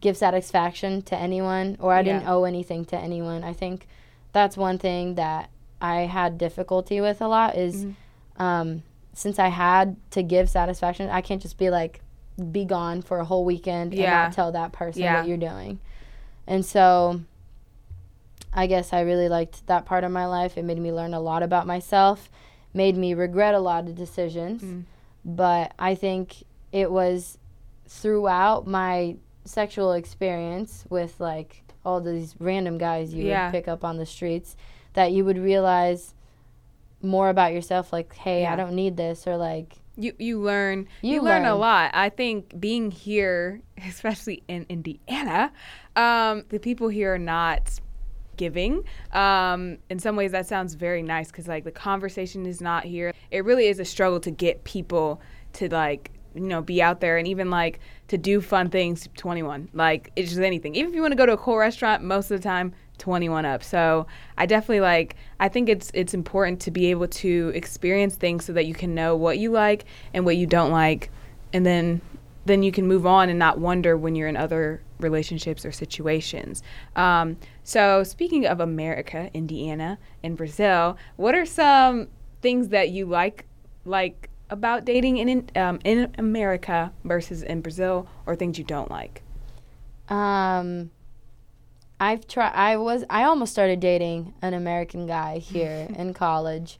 give 0.00 0.16
satisfaction 0.16 1.02
to 1.02 1.16
anyone, 1.16 1.76
or 1.80 1.92
I 1.92 2.02
didn't 2.02 2.28
owe 2.28 2.44
anything 2.44 2.84
to 2.86 2.96
anyone. 2.96 3.42
I 3.44 3.52
think 3.52 3.86
that's 4.32 4.56
one 4.56 4.78
thing 4.78 5.14
that 5.16 5.50
I 5.80 6.02
had 6.02 6.38
difficulty 6.38 7.00
with 7.00 7.20
a 7.20 7.28
lot 7.28 7.56
is 7.56 7.86
um, 8.38 8.82
since 9.12 9.38
I 9.38 9.48
had 9.48 9.96
to 10.12 10.22
give 10.22 10.48
satisfaction, 10.50 11.08
I 11.10 11.20
can't 11.20 11.42
just 11.42 11.58
be 11.58 11.70
like, 11.70 12.00
be 12.52 12.64
gone 12.64 13.02
for 13.02 13.18
a 13.18 13.24
whole 13.24 13.44
weekend 13.44 13.92
and 13.92 14.02
not 14.26 14.32
tell 14.32 14.52
that 14.52 14.70
person 14.72 15.02
Yeah. 15.02 15.18
what 15.20 15.28
you're 15.28 15.36
doing. 15.36 15.80
And 16.46 16.64
so 16.64 17.20
I 18.52 18.66
guess 18.66 18.92
I 18.92 19.00
really 19.00 19.28
liked 19.28 19.66
that 19.66 19.84
part 19.84 20.04
of 20.04 20.10
my 20.12 20.26
life. 20.26 20.56
It 20.56 20.64
made 20.64 20.78
me 20.78 20.92
learn 20.92 21.14
a 21.14 21.20
lot 21.20 21.42
about 21.42 21.66
myself, 21.66 22.30
made 22.74 22.96
me 22.96 23.14
regret 23.14 23.54
a 23.54 23.60
lot 23.60 23.86
of 23.86 23.94
decisions. 23.94 24.62
Mm. 24.62 24.84
But 25.24 25.72
I 25.78 25.94
think 25.94 26.44
it 26.72 26.90
was 26.90 27.38
throughout 27.86 28.66
my 28.66 29.16
sexual 29.44 29.92
experience 29.92 30.84
with 30.90 31.18
like 31.20 31.62
all 31.84 32.00
these 32.00 32.34
random 32.38 32.76
guys 32.78 33.14
you 33.14 33.24
Yeah. 33.24 33.46
would 33.46 33.52
pick 33.52 33.66
up 33.68 33.82
on 33.84 33.96
the 33.96 34.04
streets 34.06 34.56
that 34.92 35.12
you 35.12 35.24
would 35.24 35.38
realize 35.38 36.14
more 37.00 37.30
about 37.30 37.52
yourself 37.54 37.92
like 37.92 38.12
hey 38.14 38.42
Yeah. 38.42 38.52
i 38.52 38.56
don't 38.56 38.74
need 38.74 38.96
this 38.98 39.26
or 39.26 39.36
like 39.38 39.76
you 39.96 40.12
you 40.18 40.38
learn 40.40 40.86
you, 41.00 41.14
You 41.14 41.22
learn. 41.22 41.44
a 41.46 41.54
lot. 41.56 41.90
I 41.94 42.08
think 42.10 42.60
being 42.60 42.90
here, 42.92 43.62
especially 43.88 44.42
in 44.46 44.64
Indiana, 44.68 45.50
um, 45.96 46.44
the 46.50 46.60
people 46.60 46.88
here 46.88 47.14
are 47.14 47.18
not 47.18 47.80
giving. 48.38 48.84
Um, 49.12 49.76
in 49.90 49.98
some 49.98 50.16
ways, 50.16 50.32
that 50.32 50.46
sounds 50.46 50.74
very 50.74 51.02
nice 51.02 51.30
because 51.30 51.46
like 51.46 51.64
the 51.64 51.70
conversation 51.70 52.46
is 52.46 52.62
not 52.62 52.84
here. 52.84 53.12
It 53.30 53.44
really 53.44 53.66
is 53.66 53.78
a 53.78 53.84
struggle 53.84 54.20
to 54.20 54.30
get 54.30 54.64
people 54.64 55.20
to 55.54 55.68
like 55.68 56.10
you 56.34 56.42
know 56.42 56.62
be 56.62 56.80
out 56.80 57.00
there 57.00 57.18
and 57.18 57.28
even 57.28 57.50
like 57.50 57.80
to 58.08 58.16
do 58.16 58.40
fun 58.40 58.70
things. 58.70 59.06
21, 59.16 59.68
like 59.74 60.10
it's 60.16 60.30
just 60.30 60.40
anything. 60.40 60.74
Even 60.74 60.90
if 60.90 60.94
you 60.94 61.02
want 61.02 61.12
to 61.12 61.16
go 61.16 61.26
to 61.26 61.32
a 61.32 61.38
cool 61.38 61.58
restaurant, 61.58 62.02
most 62.02 62.30
of 62.30 62.40
the 62.40 62.48
time. 62.48 62.72
21 62.98 63.44
up. 63.44 63.62
So 63.62 64.08
I 64.36 64.46
definitely 64.46 64.80
like 64.80 65.14
I 65.38 65.48
think 65.48 65.68
it's 65.68 65.92
it's 65.94 66.14
important 66.14 66.60
to 66.62 66.72
be 66.72 66.86
able 66.86 67.06
to 67.06 67.52
experience 67.54 68.16
things 68.16 68.44
so 68.44 68.52
that 68.54 68.66
you 68.66 68.74
can 68.74 68.92
know 68.92 69.14
what 69.14 69.38
you 69.38 69.52
like 69.52 69.84
and 70.12 70.24
what 70.24 70.36
you 70.36 70.48
don't 70.48 70.72
like 70.72 71.08
and 71.52 71.64
then 71.64 72.00
then 72.48 72.62
you 72.62 72.72
can 72.72 72.86
move 72.86 73.06
on 73.06 73.28
and 73.28 73.38
not 73.38 73.58
wonder 73.58 73.96
when 73.96 74.16
you're 74.16 74.28
in 74.28 74.36
other 74.36 74.82
relationships 74.98 75.64
or 75.64 75.70
situations. 75.70 76.62
Um, 76.96 77.36
so 77.62 78.02
speaking 78.02 78.46
of 78.46 78.58
America, 78.60 79.30
Indiana, 79.32 79.98
and 80.22 80.36
Brazil, 80.36 80.96
what 81.16 81.34
are 81.34 81.46
some 81.46 82.08
things 82.42 82.68
that 82.68 82.90
you 82.90 83.06
like 83.06 83.44
like 83.84 84.28
about 84.50 84.84
dating 84.84 85.18
in 85.18 85.28
in, 85.28 85.50
um, 85.56 85.78
in 85.84 86.12
America 86.18 86.92
versus 87.04 87.42
in 87.42 87.60
Brazil, 87.60 88.08
or 88.26 88.34
things 88.34 88.58
you 88.58 88.64
don't 88.64 88.90
like? 88.90 89.22
um 90.08 90.90
i've 92.00 92.26
tried 92.26 92.52
i 92.54 92.76
was 92.76 93.04
i 93.10 93.24
almost 93.24 93.52
started 93.52 93.80
dating 93.80 94.32
an 94.42 94.54
american 94.54 95.06
guy 95.06 95.38
here 95.38 95.86
in 95.96 96.14
college 96.14 96.78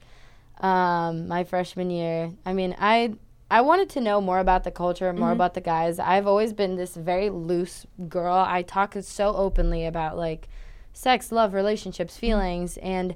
um 0.61 1.27
my 1.27 1.43
freshman 1.43 1.89
year 1.89 2.31
i 2.45 2.53
mean 2.53 2.75
i 2.79 3.13
i 3.49 3.61
wanted 3.61 3.89
to 3.89 4.01
know 4.01 4.21
more 4.21 4.39
about 4.39 4.63
the 4.63 4.71
culture 4.71 5.11
more 5.13 5.27
mm-hmm. 5.27 5.33
about 5.33 5.53
the 5.53 5.61
guys. 5.61 5.99
I've 5.99 6.27
always 6.27 6.53
been 6.53 6.75
this 6.75 6.95
very 6.95 7.29
loose 7.29 7.85
girl. 8.07 8.35
I 8.35 8.61
talk 8.61 8.95
so 9.01 9.35
openly 9.35 9.85
about 9.85 10.17
like 10.17 10.47
sex 10.93 11.31
love 11.31 11.53
relationships 11.53 12.13
mm-hmm. 12.13 12.21
feelings 12.21 12.77
and 12.77 13.15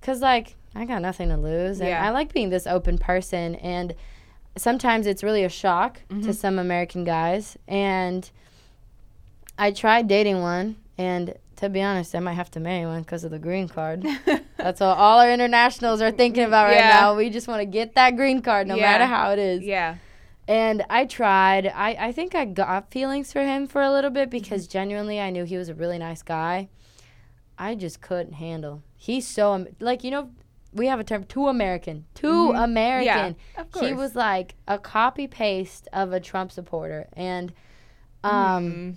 because 0.00 0.20
like 0.20 0.54
i 0.74 0.84
got 0.84 1.02
nothing 1.02 1.28
to 1.30 1.36
lose 1.36 1.80
and 1.80 1.88
Yeah. 1.88 2.06
i 2.06 2.10
like 2.10 2.32
being 2.32 2.50
this 2.50 2.66
open 2.66 2.98
person 2.98 3.54
and 3.56 3.94
sometimes 4.56 5.06
it's 5.06 5.22
really 5.22 5.42
a 5.42 5.48
shock 5.48 6.02
to 6.08 6.14
mm-hmm. 6.14 6.32
some 6.32 6.58
american 6.58 7.04
guys 7.04 7.56
and 7.66 8.30
I 9.58 9.70
tried 9.70 10.08
dating 10.08 10.40
one, 10.42 10.76
and 10.98 11.34
to 11.56 11.68
be 11.68 11.80
honest, 11.82 12.14
I 12.14 12.20
might 12.20 12.34
have 12.34 12.50
to 12.52 12.60
marry 12.60 12.86
one 12.86 13.00
because 13.02 13.24
of 13.24 13.30
the 13.30 13.38
green 13.38 13.68
card. 13.68 14.04
That's 14.56 14.80
what 14.80 14.96
all 14.98 15.18
our 15.20 15.30
internationals 15.30 16.00
are 16.02 16.10
thinking 16.10 16.44
about 16.44 16.66
right 16.66 16.76
Yeah. 16.76 16.90
now. 17.00 17.16
We 17.16 17.30
just 17.30 17.48
want 17.48 17.60
to 17.60 17.66
get 17.66 17.94
that 17.94 18.16
green 18.16 18.42
card, 18.42 18.66
no 18.66 18.74
Yeah. 18.76 18.82
matter 18.92 19.06
how 19.06 19.30
it 19.32 19.38
is. 19.38 19.62
Yeah. 19.62 19.96
And 20.48 20.84
I 20.88 21.06
tried. 21.06 21.66
I, 21.66 21.96
I 21.98 22.12
think 22.12 22.34
I 22.34 22.44
got 22.44 22.90
feelings 22.90 23.32
for 23.32 23.42
him 23.42 23.66
for 23.66 23.82
a 23.82 23.90
little 23.90 24.10
bit 24.10 24.30
because 24.30 24.64
Mm-hmm. 24.64 24.72
genuinely 24.72 25.20
I 25.20 25.30
knew 25.30 25.44
he 25.44 25.56
was 25.56 25.68
a 25.68 25.74
really 25.74 25.98
nice 25.98 26.22
guy. 26.22 26.68
I 27.58 27.74
just 27.74 28.00
couldn't 28.00 28.34
handle. 28.34 28.82
He's 28.96 29.26
so 29.26 29.66
like 29.80 30.04
you 30.04 30.10
know 30.10 30.30
we 30.72 30.88
have 30.88 31.00
a 31.00 31.04
term 31.04 31.24
too 31.24 31.48
American, 31.48 32.04
too 32.14 32.50
American. 32.52 33.34
Mm-hmm. 33.56 33.78
of 33.78 33.80
He 33.88 33.94
was 33.94 34.14
like 34.14 34.56
a 34.68 34.78
copy 34.78 35.26
paste 35.26 35.88
of 35.92 36.12
a 36.12 36.20
Trump 36.20 36.52
supporter, 36.52 37.08
and 37.14 37.52
um, 38.22 38.32
Mm. 38.32 38.94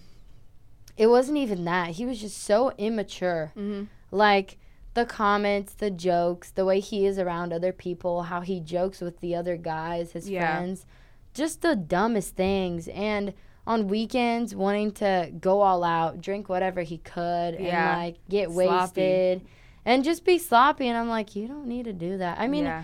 It 1.00 1.08
wasn't 1.08 1.38
even 1.38 1.64
that. 1.66 1.92
He 1.92 2.06
was 2.06 2.20
just 2.20 2.38
so 2.44 2.72
immature. 2.78 3.54
Mm-hmm. 3.58 3.86
Like 4.12 4.58
the 4.94 5.06
comments, 5.06 5.74
the 5.74 5.90
jokes, 5.90 6.52
the 6.52 6.66
way 6.66 6.80
he 6.82 7.06
is 7.06 7.18
around 7.18 7.54
other 7.54 7.72
people, 7.72 8.24
how 8.24 8.42
he 8.42 8.60
jokes 8.60 9.00
with 9.00 9.20
the 9.22 9.34
other 9.36 9.56
guys, 9.56 10.12
his 10.12 10.30
Yeah. 10.30 10.42
friends, 10.58 10.86
just 11.34 11.62
the 11.62 11.76
dumbest 11.76 12.36
things. 12.36 12.90
And 12.90 13.34
on 13.66 13.88
weekends, 13.88 14.54
wanting 14.54 14.92
to 14.94 15.32
go 15.40 15.62
all 15.62 15.84
out, 15.84 16.20
drink 16.22 16.50
whatever 16.50 16.82
he 16.82 16.98
could, 16.98 17.60
Yeah. 17.60 17.92
and 17.94 18.00
like 18.02 18.16
get 18.30 18.52
Sloppy. 18.52 18.68
wasted. 19.02 19.42
And 19.86 20.04
just 20.04 20.26
be 20.26 20.38
sloppy, 20.38 20.88
and 20.88 20.98
I'm 20.98 21.08
like, 21.10 21.36
you 21.36 21.48
don't 21.48 21.66
need 21.66 21.86
to 21.86 21.94
do 21.94 22.18
that. 22.18 22.38
I 22.40 22.48
mean, 22.48 22.66
yeah. 22.66 22.84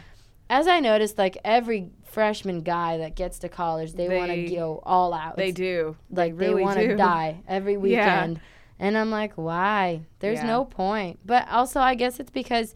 As 0.50 0.68
I 0.68 0.80
noticed, 0.80 1.18
like 1.18 1.38
every 1.44 1.90
freshman 2.04 2.62
guy 2.62 2.98
that 3.00 3.16
gets 3.16 3.40
to 3.40 3.50
college, 3.50 3.94
they, 3.94 4.08
want 4.18 4.32
to 4.32 4.46
go 4.48 4.80
all 4.84 5.14
out. 5.14 5.36
they 5.38 5.52
do. 5.52 5.96
like 6.10 6.38
they, 6.38 6.48
really 6.48 6.62
want 6.64 6.80
to 6.80 6.96
die 6.96 7.42
every 7.48 7.78
weekend. 7.86 8.38
Yeah. 8.38 8.42
and 8.80 8.98
i'm 8.98 9.10
like 9.10 9.34
why 9.36 10.02
there's 10.20 10.40
Yeah. 10.40 10.48
no 10.48 10.66
point 10.66 11.20
but 11.26 11.48
also 11.50 11.80
i 11.80 11.96
guess 11.96 12.20
it's 12.20 12.30
because 12.32 12.76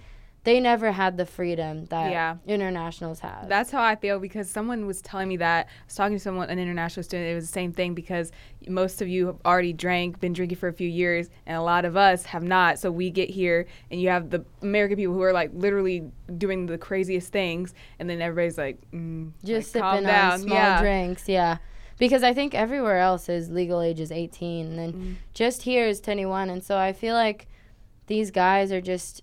they 0.49 0.59
never 0.59 0.91
had 0.91 1.15
the 1.15 1.25
freedom 1.25 1.85
that 1.85 2.11
Yeah. 2.11 2.37
internationals 2.47 3.19
have 3.19 3.47
That's 3.47 3.69
how 3.69 3.83
I 3.83 3.95
feel 3.95 4.19
because 4.19 4.49
someone 4.49 4.87
was 4.87 4.99
telling 5.01 5.27
me 5.27 5.37
that 5.37 5.67
I 5.67 5.69
was 5.85 5.95
talking 5.95 6.17
to 6.17 6.19
someone, 6.19 6.49
an 6.49 6.57
international 6.57 7.03
student. 7.03 7.29
It 7.29 7.35
was 7.35 7.45
the 7.45 7.53
same 7.53 7.71
thing 7.71 7.93
because 7.93 8.31
most 8.67 9.01
of 9.01 9.07
you 9.07 9.27
have 9.27 9.37
already 9.45 9.73
drank, 9.73 10.19
been 10.19 10.33
drinking 10.33 10.57
for 10.57 10.67
a 10.67 10.73
few 10.73 10.89
years, 10.89 11.29
and 11.45 11.55
a 11.55 11.61
lot 11.61 11.85
of 11.85 11.95
us 11.95 12.25
have 12.25 12.41
not. 12.43 12.79
So 12.79 12.89
we 12.91 13.11
get 13.11 13.29
here, 13.29 13.67
and 13.91 14.01
you 14.01 14.09
have 14.09 14.31
the 14.31 14.43
American 14.61 14.97
people 14.97 15.13
who 15.13 15.21
are 15.21 15.33
like 15.33 15.51
literally 15.53 16.03
doing 16.37 16.65
the 16.65 16.77
craziest 16.77 17.31
things, 17.31 17.73
and 17.99 18.09
then 18.09 18.19
everybody's 18.21 18.57
like, 18.57 18.79
mm, 18.91 19.31
just 19.43 19.75
like, 19.75 19.83
sipping 19.83 20.09
on 20.09 20.39
small 20.39 20.57
yeah. 20.57 20.81
drinks 20.81 21.29
yeah 21.29 21.57
because 21.97 22.23
i 22.23 22.33
think 22.33 22.55
everywhere 22.55 22.97
else 22.99 23.27
is 23.29 23.49
legal 23.49 23.81
age 23.81 23.99
is 23.99 24.11
18 24.11 24.65
and 24.67 24.79
then 24.79 24.93
Mm-hmm. 24.93 25.13
just 25.33 25.63
here 25.63 25.85
is 25.85 25.99
21 26.01 26.49
and 26.49 26.63
so 26.63 26.77
i 26.77 26.93
feel 26.93 27.13
like 27.13 27.47
these 28.07 28.31
guys 28.31 28.71
are 28.71 28.81
just 28.81 29.21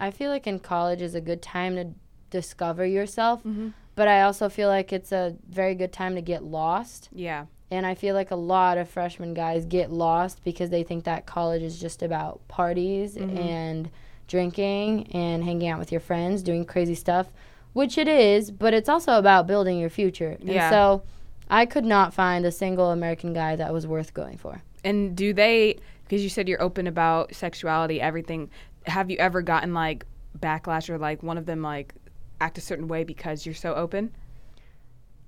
i 0.00 0.10
feel 0.10 0.30
like 0.30 0.46
in 0.46 0.58
college 0.58 1.00
is 1.02 1.14
a 1.14 1.20
good 1.20 1.42
time 1.42 1.76
to 1.76 1.86
discover 2.30 2.84
yourself 2.86 3.40
Mm-hmm. 3.40 3.68
but 3.94 4.08
i 4.08 4.22
also 4.22 4.48
feel 4.48 4.68
like 4.68 4.92
it's 4.92 5.12
a 5.12 5.36
very 5.48 5.74
good 5.74 5.92
time 5.92 6.14
to 6.16 6.22
get 6.22 6.42
lost 6.42 7.08
Yeah, 7.12 7.46
And 7.72 7.86
I 7.86 7.94
feel 7.94 8.14
like 8.16 8.30
a 8.32 8.36
lot 8.54 8.78
of 8.78 8.88
freshman 8.88 9.32
guys 9.34 9.64
get 9.64 9.90
lost 9.92 10.42
because 10.44 10.70
they 10.70 10.82
think 10.82 11.04
that 11.04 11.24
college 11.26 11.62
is 11.62 11.78
just 11.80 12.02
about 12.02 12.40
parties 12.48 13.16
Mm-hmm. 13.16 13.36
and 13.38 13.90
drinking 14.34 15.08
and 15.12 15.42
hanging 15.44 15.68
out 15.68 15.78
with 15.78 15.90
your 15.92 16.00
friends, 16.00 16.42
doing 16.42 16.64
crazy 16.64 16.94
stuff, 16.94 17.26
which 17.72 17.98
it 17.98 18.06
is, 18.08 18.50
but 18.50 18.72
it's 18.74 18.88
also 18.88 19.18
about 19.18 19.46
building 19.46 19.76
your 19.78 19.90
future. 19.90 20.36
And 20.40 20.48
Yeah. 20.50 20.70
so 20.70 21.02
I 21.48 21.66
could 21.66 21.84
not 21.84 22.14
find 22.14 22.44
a 22.46 22.52
single 22.52 22.90
American 22.92 23.32
guy 23.32 23.56
that 23.56 23.72
was 23.72 23.86
worth 23.86 24.14
going 24.14 24.38
for. 24.38 24.62
and 24.84 25.14
do 25.16 25.32
they? 25.34 25.76
Because 26.04 26.22
you 26.22 26.28
said 26.30 26.48
you're 26.48 26.62
open 26.62 26.86
about 26.86 27.34
sexuality, 27.34 28.00
everything. 28.00 28.50
Have 28.86 29.10
you 29.10 29.16
ever 29.18 29.42
gotten 29.42 29.74
like 29.74 30.06
backlash 30.38 30.88
or 30.88 30.98
like 30.98 31.22
one 31.22 31.36
of 31.38 31.46
them 31.46 31.62
like 31.62 31.94
act 32.40 32.56
a 32.58 32.60
certain 32.60 32.88
way 32.88 33.04
because 33.04 33.44
you're 33.44 33.54
so 33.54 33.74
open? 33.74 34.12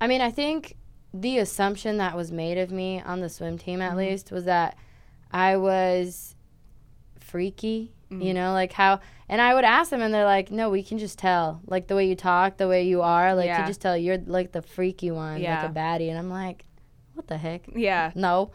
I 0.01 0.07
mean, 0.07 0.21
I 0.21 0.31
think 0.31 0.77
the 1.15 1.38
assumption 1.38 1.99
that 1.99 2.17
was 2.17 2.33
made 2.33 2.59
of 2.59 2.71
me 2.71 3.01
on 3.05 3.21
the 3.21 3.29
swim 3.29 3.59
team, 3.59 3.81
Mm-hmm. 3.81 3.91
at 3.91 3.97
least, 3.97 4.33
was 4.33 4.45
that 4.47 4.77
I 5.31 5.57
was 5.57 6.35
freaky 7.21 7.93
You 8.11 8.35
know, 8.35 8.53
like 8.53 8.73
how, 8.73 9.01
and 9.27 9.41
I 9.41 9.55
would 9.55 9.65
ask 9.65 9.88
them, 9.88 10.03
and 10.03 10.12
they're 10.12 10.27
like, 10.27 10.51
"No, 10.51 10.69
we 10.69 10.83
can 10.83 10.99
just 10.99 11.19
tell, 11.19 11.62
like 11.67 11.87
the 11.87 11.95
way 11.97 12.07
you 12.07 12.15
talk, 12.15 12.59
the 12.59 12.69
way 12.69 12.83
you 12.83 13.01
are, 13.01 13.35
like 13.35 13.47
Yeah. 13.47 13.62
you 13.62 13.67
just 13.67 13.81
tell 13.81 13.97
you're 13.97 14.19
like 14.27 14.53
the 14.53 14.61
freaky 14.61 15.11
one, 15.11 15.41
Yeah. 15.41 15.62
like 15.62 15.71
a 15.71 15.73
baddie." 15.75 16.11
And 16.11 16.19
I'm 16.19 16.29
like, 16.29 16.67
"What 17.15 17.27
the 17.29 17.38
heck? 17.38 17.62
Yeah. 17.75 18.12
No." 18.15 18.51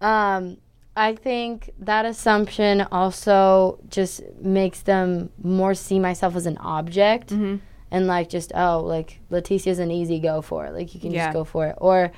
Um, 0.00 0.56
I 0.98 1.14
think 1.14 1.70
that 1.78 2.04
assumption 2.04 2.82
also 2.92 3.78
just 3.88 4.20
makes 4.40 4.82
them 4.82 5.30
more 5.42 5.74
see 5.74 5.98
myself 5.98 6.34
as 6.36 6.46
an 6.46 6.58
object, 6.58 7.30
Mhm. 7.30 7.60
and 7.90 8.06
like 8.06 8.28
just 8.28 8.52
oh, 8.54 8.80
like 8.80 9.20
Leticia's 9.30 9.78
an 9.78 9.90
easy 9.90 10.18
go 10.18 10.42
for 10.42 10.66
it, 10.66 10.72
like 10.74 10.94
you 10.94 11.00
can 11.00 11.12
Yeah. 11.12 11.26
just 11.26 11.34
go 11.34 11.44
for 11.44 11.66
it, 11.68 11.76
or 11.78 12.10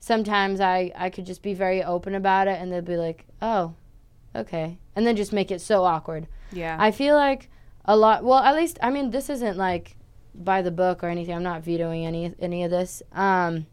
sometimes 0.00 0.60
I 0.60 0.92
I 0.96 1.10
could 1.10 1.26
just 1.26 1.42
be 1.42 1.54
very 1.54 1.82
open 1.82 2.14
about 2.14 2.46
it, 2.48 2.60
and 2.60 2.70
they'd 2.72 2.84
be 2.84 2.96
like, 2.96 3.24
"Oh, 3.40 3.72
okay," 4.34 4.78
and 4.94 5.06
then 5.06 5.16
just 5.16 5.32
make 5.32 5.50
it 5.50 5.60
so 5.60 5.84
awkward. 5.84 6.26
Yeah. 6.52 6.76
I 6.78 6.90
feel 6.90 7.16
like 7.16 7.48
a 7.84 7.96
lot. 7.96 8.22
Well, 8.24 8.38
at 8.40 8.54
least 8.54 8.78
I 8.82 8.90
mean, 8.90 9.10
this 9.10 9.30
isn't 9.30 9.56
like 9.56 9.96
by 10.34 10.60
the 10.62 10.70
book 10.70 11.02
or 11.02 11.08
anything. 11.08 11.34
I'm 11.34 11.42
not 11.42 11.62
vetoing 11.62 12.04
any 12.04 12.34
any 12.38 12.62
of 12.64 12.70
this. 12.70 13.02
Um, 13.12 13.66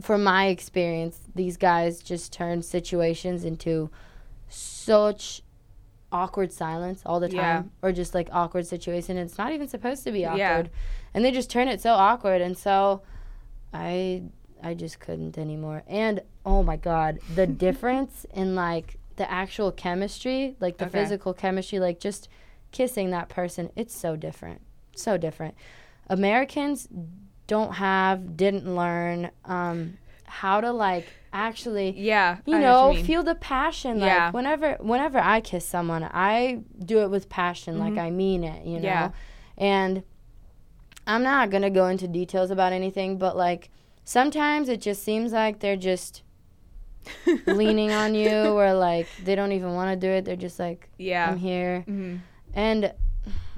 from 0.00 0.24
my 0.24 0.46
experience, 0.46 1.20
these 1.34 1.56
guys 1.56 2.00
just 2.02 2.32
turn 2.32 2.62
situations 2.62 3.44
into 3.44 3.90
such 4.48 5.42
awkward 6.12 6.52
silence 6.52 7.02
all 7.04 7.18
the 7.20 7.28
time, 7.28 7.36
Yeah. 7.36 7.62
or 7.88 7.92
just 7.92 8.14
like 8.14 8.28
awkward 8.32 8.66
situation. 8.66 9.16
It's 9.16 9.38
not 9.38 9.52
even 9.52 9.66
supposed 9.68 10.04
to 10.04 10.12
be 10.12 10.24
awkward, 10.24 10.38
Yeah. 10.38 10.62
and 11.12 11.24
they 11.24 11.32
just 11.32 11.50
turn 11.50 11.68
it 11.68 11.80
so 11.80 11.92
awkward. 11.94 12.40
And 12.40 12.56
so, 12.56 13.02
I 13.72 14.22
I 14.62 14.72
just 14.74 14.98
couldn't 14.98 15.36
anymore. 15.36 15.82
And 15.86 16.22
oh 16.46 16.62
my 16.62 16.76
god, 16.76 17.18
the 17.34 17.46
difference 17.66 18.24
in 18.32 18.54
like 18.54 18.96
the 19.16 19.30
actual 19.30 19.70
chemistry, 19.72 20.56
like 20.60 20.78
the 20.78 20.86
Okay. 20.86 21.00
physical 21.02 21.34
chemistry, 21.34 21.78
like 21.80 22.00
just 22.00 22.28
kissing 22.72 23.10
that 23.10 23.28
person, 23.28 23.70
it's 23.76 23.94
so 23.94 24.16
different. 24.16 24.60
So 24.96 25.16
different. 25.18 25.54
Americans 26.08 26.88
don't 27.46 27.74
have, 27.74 28.36
didn't 28.36 28.74
learn 28.74 29.30
um, 29.44 29.98
how 30.24 30.60
to 30.60 30.72
like 30.72 31.06
actually 31.32 31.90
yeah. 31.96 32.38
you 32.46 32.56
I 32.56 32.60
know, 32.60 32.86
what 32.88 32.96
mean. 32.96 33.04
feel 33.04 33.22
the 33.22 33.34
passion. 33.34 33.98
Yeah. 33.98 34.26
Like 34.26 34.34
whenever 34.34 34.74
whenever 34.80 35.18
I 35.18 35.40
kiss 35.40 35.66
someone, 35.66 36.04
I 36.04 36.60
do 36.84 37.00
it 37.00 37.10
with 37.10 37.28
passion, 37.28 37.78
like 37.78 37.98
I 37.98 38.10
mean 38.10 38.44
it, 38.44 38.64
you 38.64 38.78
know. 38.80 38.86
Mm-hmm. 38.86 38.86
Yeah. 38.86 39.10
And 39.58 40.02
I'm 41.06 41.22
not 41.22 41.50
gonna 41.50 41.70
go 41.70 41.86
into 41.88 42.08
details 42.08 42.50
about 42.50 42.72
anything, 42.72 43.18
but 43.18 43.36
like 43.36 43.70
sometimes 44.04 44.68
it 44.68 44.80
just 44.80 45.02
seems 45.02 45.32
like 45.32 45.60
they're 45.60 45.76
just 45.76 46.22
leaning 47.46 47.92
on 47.92 48.14
you, 48.14 48.30
or 48.30 48.72
like 48.72 49.06
they 49.24 49.34
don't 49.34 49.52
even 49.52 49.74
want 49.74 49.90
to 49.90 50.06
do 50.06 50.10
it. 50.10 50.24
They're 50.24 50.36
just 50.36 50.58
like, 50.58 50.88
yeah. 50.98 51.30
I'm 51.30 51.36
here, 51.38 51.84
Mhm. 51.86 52.20
and 52.54 52.92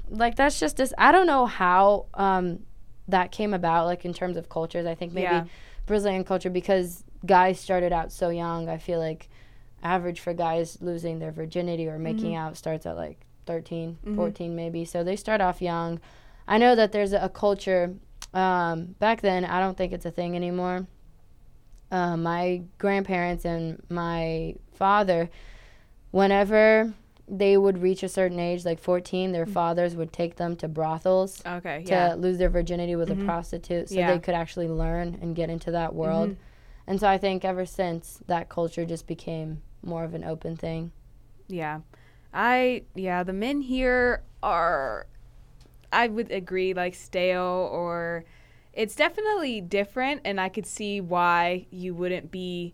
like 0.09 0.35
that's 0.35 0.59
just 0.59 0.77
this. 0.77 0.93
I 0.97 1.11
don't 1.13 1.27
know 1.27 1.45
how 1.45 2.07
um, 2.13 2.59
that 3.07 3.31
came 3.31 3.53
about, 3.53 3.85
like 3.85 4.05
in 4.05 4.13
terms 4.13 4.37
of 4.37 4.49
cultures. 4.49 4.85
I 4.85 4.95
think 4.95 5.13
maybe 5.13 5.23
Yeah. 5.23 5.45
Brazilian 5.85 6.23
culture 6.23 6.49
because 6.49 7.03
guys 7.25 7.59
started 7.59 7.93
out 7.93 8.11
so 8.11 8.29
young. 8.29 8.67
I 8.69 8.77
feel 8.77 8.99
like 8.99 9.29
average 9.83 10.19
for 10.19 10.33
guys 10.33 10.77
losing 10.81 11.19
their 11.19 11.31
virginity 11.31 11.87
or 11.87 11.97
making 11.97 12.31
Mm-hmm. 12.31 12.47
out 12.47 12.57
starts 12.57 12.85
at 12.85 12.95
like 12.97 13.19
13, 13.45 13.97
14 14.15 14.55
maybe. 14.55 14.83
So 14.85 15.03
they 15.03 15.15
start 15.15 15.39
off 15.39 15.61
young. 15.61 15.99
I 16.47 16.57
know 16.57 16.75
that 16.75 16.91
there's 16.91 17.13
a, 17.13 17.19
a 17.23 17.29
culture 17.29 17.95
um, 18.33 18.95
back 18.99 19.21
then. 19.21 19.45
I 19.45 19.59
don't 19.61 19.77
think 19.77 19.93
it's 19.93 20.05
a 20.05 20.11
thing 20.11 20.35
anymore. 20.35 20.85
Uh, 21.89 22.17
my 22.17 22.63
grandparents 22.77 23.45
and 23.45 23.81
my 23.89 24.55
father, 24.73 25.29
whenever 26.11 26.93
they 27.27 27.57
would 27.57 27.79
reach 27.79 28.03
a 28.03 28.09
certain 28.09 28.39
age, 28.39 28.63
like 28.63 28.79
14, 28.79 29.33
their 29.33 29.45
fathers 29.45 29.95
would 29.95 30.13
take 30.13 30.37
them 30.37 30.55
to 30.55 30.67
brothels 30.67 31.41
Okay. 31.45 31.83
to. 31.83 31.91
Yeah. 31.91 32.13
lose 32.13 32.37
their 32.37 32.49
virginity 32.49 32.95
with 32.95 33.09
a 33.11 33.15
prostitute 33.15 33.89
so 33.89 33.95
Yeah. 33.95 34.13
they 34.13 34.19
could 34.19 34.33
actually 34.35 34.69
learn 34.69 35.17
and 35.21 35.35
get 35.35 35.49
into 35.49 35.69
that 35.71 35.93
world. 35.93 36.29
Mm-hmm. 36.31 36.41
And 36.89 36.99
so 37.01 37.07
I 37.09 37.17
think 37.17 37.43
ever 37.43 37.65
since 37.65 38.21
that 38.27 38.47
culture 38.47 38.85
just 38.85 39.07
became 39.07 39.61
more 39.83 40.05
of 40.05 40.13
an 40.13 40.23
open 40.23 40.55
thing. 40.55 40.91
Yeah. 41.49 41.81
I 42.33 42.83
yeah, 42.95 43.23
the 43.23 43.33
men 43.33 43.61
here 43.61 44.23
are 44.41 45.07
I 45.91 46.07
would 46.07 46.31
agree 46.31 46.73
like 46.73 46.95
stale 46.95 47.69
or 47.71 48.23
it's 48.73 48.95
definitely 48.95 49.59
different 49.59 50.21
and 50.23 50.39
I 50.39 50.47
could 50.49 50.65
see 50.65 51.01
why 51.01 51.65
you 51.71 51.93
wouldn't 51.93 52.31
be 52.31 52.73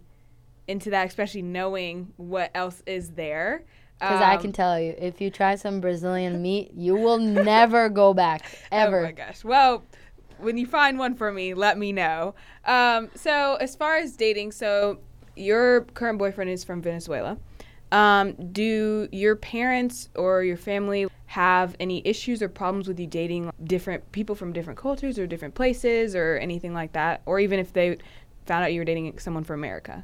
into 0.68 0.89
that 0.92 1.08
especially 1.08 1.42
knowing 1.42 2.13
what 2.18 2.52
else 2.54 2.84
is 2.86 3.12
there. 3.12 3.63
Because 4.04 4.22
I 4.22 4.36
Um, 4.36 4.42
can 4.42 4.52
tell 4.52 4.78
you, 4.78 4.94
if 4.98 5.22
you 5.22 5.30
try 5.30 5.56
some 5.56 5.80
Brazilian 5.80 6.42
meat, 6.42 6.72
you 6.76 6.94
will 6.94 7.20
never 7.20 7.88
go 7.88 8.13
back. 8.13 8.44
Ever. 8.72 9.00
Oh 9.00 9.04
my 9.04 9.12
gosh. 9.13 9.46
Well, 9.46 9.86
when 10.39 10.58
you 10.58 10.66
find 10.66 11.00
one 11.00 11.16
for 11.16 11.32
me, 11.32 11.54
let 11.54 11.78
me 11.78 11.94
know. 11.94 12.36
Um, 12.66 13.10
so 13.16 13.56
as 13.62 13.78
far 13.78 13.96
as 13.96 14.18
dating, 14.18 14.52
so 14.52 15.00
your 15.38 15.86
current 15.94 16.20
boyfriend 16.20 16.50
is 16.50 16.66
from 16.66 16.82
Venezuela. 16.82 17.38
Um, 17.94 18.34
do 18.52 19.08
your 19.13 19.38
parents 19.38 20.10
or 20.16 20.44
your 20.44 20.58
family 20.58 21.08
have 21.28 21.76
any 21.80 22.06
issues 22.06 22.42
or 22.42 22.50
problems 22.50 22.89
with 22.89 23.00
you 23.00 23.08
dating 23.08 23.52
different 23.63 24.12
people 24.12 24.36
from 24.36 24.52
different 24.52 24.78
cultures 24.78 25.18
or 25.18 25.28
different 25.28 25.56
places 25.56 26.13
or 26.13 26.36
anything 26.38 26.74
like 26.74 26.92
that? 26.92 27.22
Or 27.26 27.39
even 27.39 27.58
if 27.58 27.72
they 27.72 28.00
found 28.46 28.66
out 28.66 28.74
you 28.74 28.82
were 28.82 28.86
dating 28.86 29.18
someone 29.20 29.46
from 29.46 29.62
America? 29.62 30.04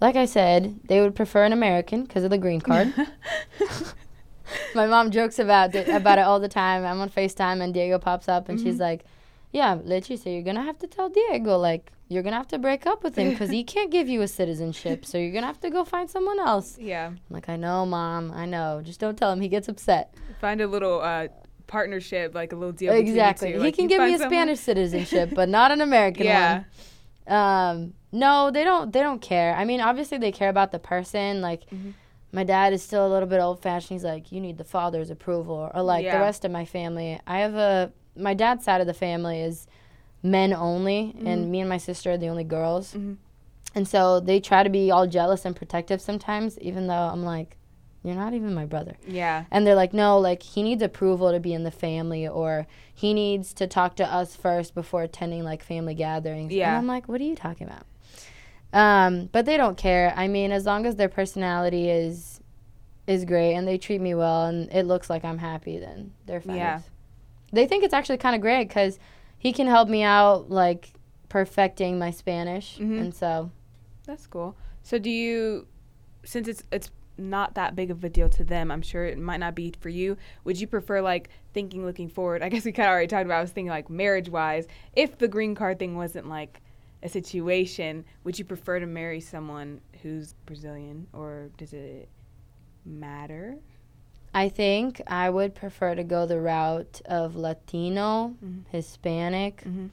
Like 0.00 0.16
I 0.16 0.26
said, 0.26 0.80
they 0.88 1.00
would 1.00 1.14
prefer 1.14 1.44
an 1.44 1.52
American 1.52 2.02
because 2.04 2.22
of 2.24 2.30
the 2.30 2.38
green 2.38 2.60
card. 2.60 2.92
My 4.74 4.86
mom 4.86 5.10
jokes 5.10 5.38
about 5.38 5.74
it, 5.74 5.88
about 5.88 6.18
it 6.18 6.22
all 6.22 6.38
the 6.38 6.48
time. 6.48 6.84
I'm 6.84 7.00
on 7.00 7.10
FaceTime 7.10 7.60
and 7.62 7.74
Diego 7.74 7.98
pops 7.98 8.28
up 8.28 8.48
and 8.48 8.58
Mm-hmm. 8.58 8.66
she's 8.68 8.78
like, 8.78 9.04
"Yeah, 9.52 9.76
Leticia, 9.76 10.32
you're 10.32 10.42
gonna 10.42 10.62
have 10.62 10.78
to 10.80 10.86
tell 10.86 11.08
Diego 11.08 11.56
like 11.58 11.90
you're 12.08 12.22
gonna 12.22 12.36
have 12.36 12.46
to 12.48 12.58
break 12.58 12.86
up 12.86 13.02
with 13.02 13.16
him 13.16 13.30
because 13.30 13.50
he 13.50 13.64
can't 13.74 13.90
give 13.90 14.08
you 14.08 14.22
a 14.22 14.28
citizenship. 14.28 15.04
So 15.04 15.18
you're 15.18 15.32
gonna 15.32 15.46
have 15.48 15.60
to 15.60 15.70
go 15.70 15.84
find 15.84 16.08
someone 16.08 16.38
else." 16.38 16.78
Yeah. 16.78 17.06
I'm 17.08 17.18
like, 17.30 17.48
"I 17.48 17.56
know, 17.56 17.84
mom. 17.86 18.30
I 18.32 18.44
know. 18.46 18.82
Just 18.84 19.00
don't 19.00 19.16
tell 19.18 19.32
him. 19.32 19.40
He 19.40 19.48
gets 19.48 19.66
upset." 19.68 20.14
Find 20.40 20.60
a 20.60 20.66
little 20.68 21.00
uh, 21.00 21.28
partnership, 21.66 22.34
like 22.34 22.52
a 22.52 22.56
little 22.56 22.72
deal. 22.72 22.92
exactly. 22.92 23.52
He 23.52 23.58
Like, 23.58 23.74
can 23.74 23.88
give 23.88 24.00
me 24.02 24.14
a 24.14 24.18
someone- 24.18 24.30
Spanish 24.30 24.60
citizenship, 24.60 25.30
but 25.34 25.48
not 25.58 25.72
an 25.72 25.80
American 25.80 26.26
Yeah. 26.26 26.52
one. 26.58 26.66
Um, 27.28 27.94
no, 28.12 28.50
they 28.50 28.64
don't. 28.64 28.92
They 28.92 29.00
don't 29.00 29.20
care. 29.20 29.54
I 29.54 29.64
mean, 29.64 29.80
obviously 29.80 30.18
they 30.18 30.32
care 30.32 30.48
about 30.48 30.72
the 30.72 30.78
person. 30.78 31.40
Like, 31.40 31.68
Mm-hmm. 31.70 31.90
my 32.32 32.44
dad 32.44 32.72
is 32.72 32.82
still 32.82 33.06
a 33.06 33.10
little 33.12 33.28
bit 33.28 33.40
old 33.40 33.60
fashioned. 33.62 33.96
He's 33.96 34.04
like, 34.04 34.30
you 34.32 34.40
need 34.40 34.58
the 34.58 34.64
father's 34.64 35.10
approval, 35.10 35.70
or 35.74 35.82
like 35.82 36.04
Yeah. 36.04 36.18
the 36.18 36.24
rest 36.24 36.44
of 36.44 36.50
my 36.50 36.64
family. 36.64 37.20
I 37.26 37.38
have 37.40 37.54
a 37.54 37.92
my 38.16 38.32
dad's 38.34 38.64
side 38.64 38.80
of 38.80 38.86
the 38.86 38.94
family 38.94 39.40
is 39.40 39.66
men 40.22 40.52
only, 40.52 41.14
Mm-hmm. 41.16 41.26
and 41.26 41.50
me 41.50 41.60
and 41.60 41.68
my 41.68 41.78
sister 41.78 42.12
are 42.12 42.16
the 42.18 42.28
only 42.28 42.44
girls. 42.44 42.94
And 43.74 43.86
so 43.86 44.20
they 44.20 44.40
try 44.40 44.62
to 44.62 44.70
be 44.70 44.90
all 44.90 45.06
jealous 45.06 45.44
and 45.44 45.54
protective 45.54 46.00
sometimes, 46.00 46.58
even 46.60 46.86
though 46.86 46.94
I'm 46.94 47.24
like, 47.24 47.58
you're 48.06 48.14
not 48.16 48.32
even 48.34 48.54
my 48.54 48.64
brother. 48.66 48.96
Yeah. 49.06 49.44
And 49.50 49.66
they're 49.66 49.74
like, 49.74 49.92
no, 49.92 50.18
like 50.18 50.42
he 50.42 50.62
needs 50.62 50.82
approval 50.82 51.32
to 51.32 51.40
be 51.40 51.52
in 51.52 51.64
the 51.64 51.70
family, 51.70 52.26
or 52.26 52.66
he 52.94 53.12
needs 53.12 53.52
to 53.54 53.66
talk 53.66 53.96
to 53.96 54.06
us 54.06 54.36
first 54.36 54.74
before 54.74 55.02
attending 55.02 55.42
like 55.44 55.62
family 55.62 55.94
gatherings. 55.94 56.52
Yeah. 56.52 56.68
And 56.68 56.76
I'm 56.78 56.86
like, 56.86 57.08
what 57.08 57.20
are 57.20 57.24
you 57.24 57.34
talking 57.36 57.66
about? 57.66 57.84
Um, 58.72 59.28
but 59.32 59.46
they 59.46 59.56
don't 59.56 59.76
care. 59.76 60.12
I 60.16 60.28
mean, 60.28 60.52
as 60.52 60.66
long 60.66 60.86
as 60.86 60.96
their 60.96 61.08
personality 61.08 61.88
is 61.90 62.40
is 63.06 63.24
great 63.24 63.54
and 63.54 63.68
they 63.68 63.78
treat 63.78 64.00
me 64.00 64.14
well 64.14 64.46
and 64.46 64.68
it 64.72 64.82
looks 64.84 65.08
like 65.08 65.24
I'm 65.24 65.38
happy, 65.38 65.78
then 65.78 66.12
they're 66.26 66.40
fine. 66.40 66.56
Yeah. 66.56 66.80
They 67.52 67.66
think 67.66 67.84
it's 67.84 67.94
actually 67.94 68.18
kind 68.18 68.34
of 68.34 68.40
great 68.42 68.66
because 68.66 68.98
he 69.38 69.52
can 69.52 69.68
help 69.68 69.88
me 69.88 70.02
out 70.02 70.50
like 70.50 70.90
perfecting 71.28 71.98
my 71.98 72.10
Spanish, 72.10 72.78
Mhm. 72.78 73.00
and 73.00 73.14
so 73.14 73.50
That's 74.06 74.26
cool. 74.26 74.56
So 74.82 74.98
do 74.98 75.10
you, 75.10 75.66
since 76.24 76.48
it's 76.48 76.62
it's 76.72 76.90
not 77.18 77.54
that 77.54 77.74
big 77.74 77.90
of 77.90 78.02
a 78.04 78.08
deal 78.08 78.28
to 78.30 78.44
them, 78.44 78.70
I'm 78.70 78.82
sure 78.82 79.04
it 79.04 79.18
might 79.18 79.38
not 79.40 79.54
be 79.54 79.72
for 79.80 79.88
you. 79.88 80.16
Would 80.44 80.60
you 80.60 80.66
prefer 80.66 81.00
like 81.00 81.30
thinking 81.54 81.84
looking 81.84 82.08
forward? 82.08 82.42
I 82.44 82.48
guess 82.48 82.64
we 82.64 82.72
kind 82.72 82.88
of 82.88 82.92
already 82.92 83.06
talked 83.08 83.24
about. 83.24 83.38
I 83.38 83.40
was 83.42 83.50
thinking 83.52 83.70
like 83.70 83.88
marriage 83.90 84.28
wise. 84.28 84.66
If 84.94 85.18
the 85.18 85.28
green 85.28 85.54
card 85.54 85.78
thing 85.78 85.96
wasn't 85.96 86.28
like 86.28 86.60
a 87.02 87.08
situation, 87.08 88.04
would 88.24 88.38
you 88.38 88.44
prefer 88.44 88.80
to 88.80 88.86
marry 88.86 89.20
someone 89.20 89.80
who's 90.02 90.34
Brazilian, 90.46 91.06
or 91.12 91.50
does 91.56 91.72
it 91.72 92.08
matter? 92.84 93.56
I 94.34 94.48
think 94.48 95.00
I 95.06 95.30
would 95.30 95.54
prefer 95.54 95.94
to 95.94 96.04
go 96.04 96.26
the 96.26 96.40
route 96.40 97.00
of 97.06 97.36
Latino, 97.36 98.34
Hispanic, 98.70 99.62
Mhm. 99.64 99.90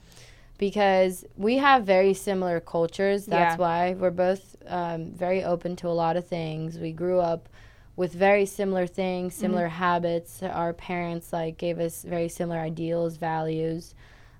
because 0.58 1.24
we 1.38 1.58
have 1.58 1.86
very 1.86 2.14
similar 2.14 2.60
cultures. 2.60 3.26
That's 3.26 3.56
Yeah. 3.56 3.62
why 3.62 3.94
we're 3.94 4.12
both 4.12 4.53
um, 4.68 5.12
very 5.12 5.44
open 5.44 5.76
to 5.78 5.88
a 5.88 5.90
lot 5.90 6.18
of 6.18 6.28
things. 6.28 6.78
We 6.80 6.92
grew 6.92 7.20
up 7.20 7.50
with 7.96 8.14
very 8.14 8.46
similar 8.46 8.88
things, 8.88 9.36
similar 9.36 9.68
habits. 9.68 10.42
Our 10.42 10.74
parents 10.74 11.32
like 11.32 11.58
gave 11.58 11.80
us 11.80 12.04
very 12.04 12.28
similar 12.30 12.60
ideals, 12.60 13.18
values. 13.18 13.94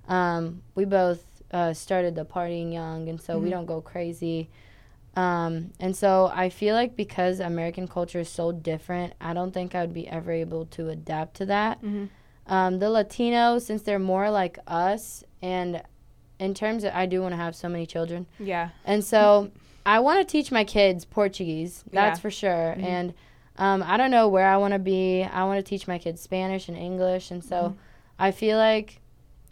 Um, 0.08 0.64
we 0.76 0.86
both 0.86 1.24
uh, 1.52 1.74
started 1.74 2.16
the 2.16 2.26
partying 2.26 2.74
young, 2.74 3.10
and 3.10 3.22
so 3.22 3.38
we 3.38 3.50
don't 3.50 3.66
go 3.66 3.80
crazy. 3.82 4.50
Um, 5.16 5.72
and 5.80 5.96
so 5.96 6.32
I 6.34 6.50
feel 6.50 6.74
like 6.74 6.96
because 6.96 7.40
American 7.40 7.88
culture 7.88 8.22
is 8.22 8.30
so 8.30 8.52
different, 8.52 9.14
I 9.22 9.34
don't 9.34 9.52
think 9.52 9.76
I 9.76 9.82
would 9.82 9.94
be 9.94 10.08
ever 10.08 10.32
able 10.32 10.66
to 10.68 10.90
adapt 10.90 11.36
to 11.36 11.46
that. 11.46 11.80
Um, 12.48 12.80
the 12.80 12.88
Latinos, 12.88 13.62
since 13.62 13.84
they're 13.84 14.00
more 14.00 14.32
like 14.32 14.58
us, 14.68 15.24
and 15.44 15.84
in 16.40 16.56
terms 16.56 16.84
of, 16.84 16.94
I 16.94 17.06
do 17.06 17.22
want 17.22 17.34
to 17.34 17.38
have 17.38 17.56
so 17.56 17.70
many 17.70 17.86
children. 17.86 18.26
Yeah. 18.40 18.70
And 18.84 19.04
so 19.04 19.52
I 19.86 20.00
want 20.00 20.20
to 20.26 20.32
teach 20.32 20.52
my 20.52 20.64
kids 20.64 21.06
Portuguese. 21.06 21.84
That's 21.92 22.18
Yeah. 22.18 22.22
for 22.22 22.32
sure. 22.32 22.76
And 22.80 23.14
um, 23.58 23.84
I 23.84 23.98
don't 23.98 24.12
know 24.12 24.28
where 24.28 24.48
I 24.48 24.58
want 24.58 24.74
to 24.74 24.80
be. 24.80 25.24
I 25.24 25.44
want 25.44 25.64
to 25.64 25.70
teach 25.70 25.88
my 25.88 25.98
kids 26.00 26.22
Spanish 26.22 26.68
and 26.70 26.78
English. 26.78 27.32
And 27.32 27.44
so 27.44 27.76
I 28.18 28.32
feel 28.32 28.58
like 28.58 29.00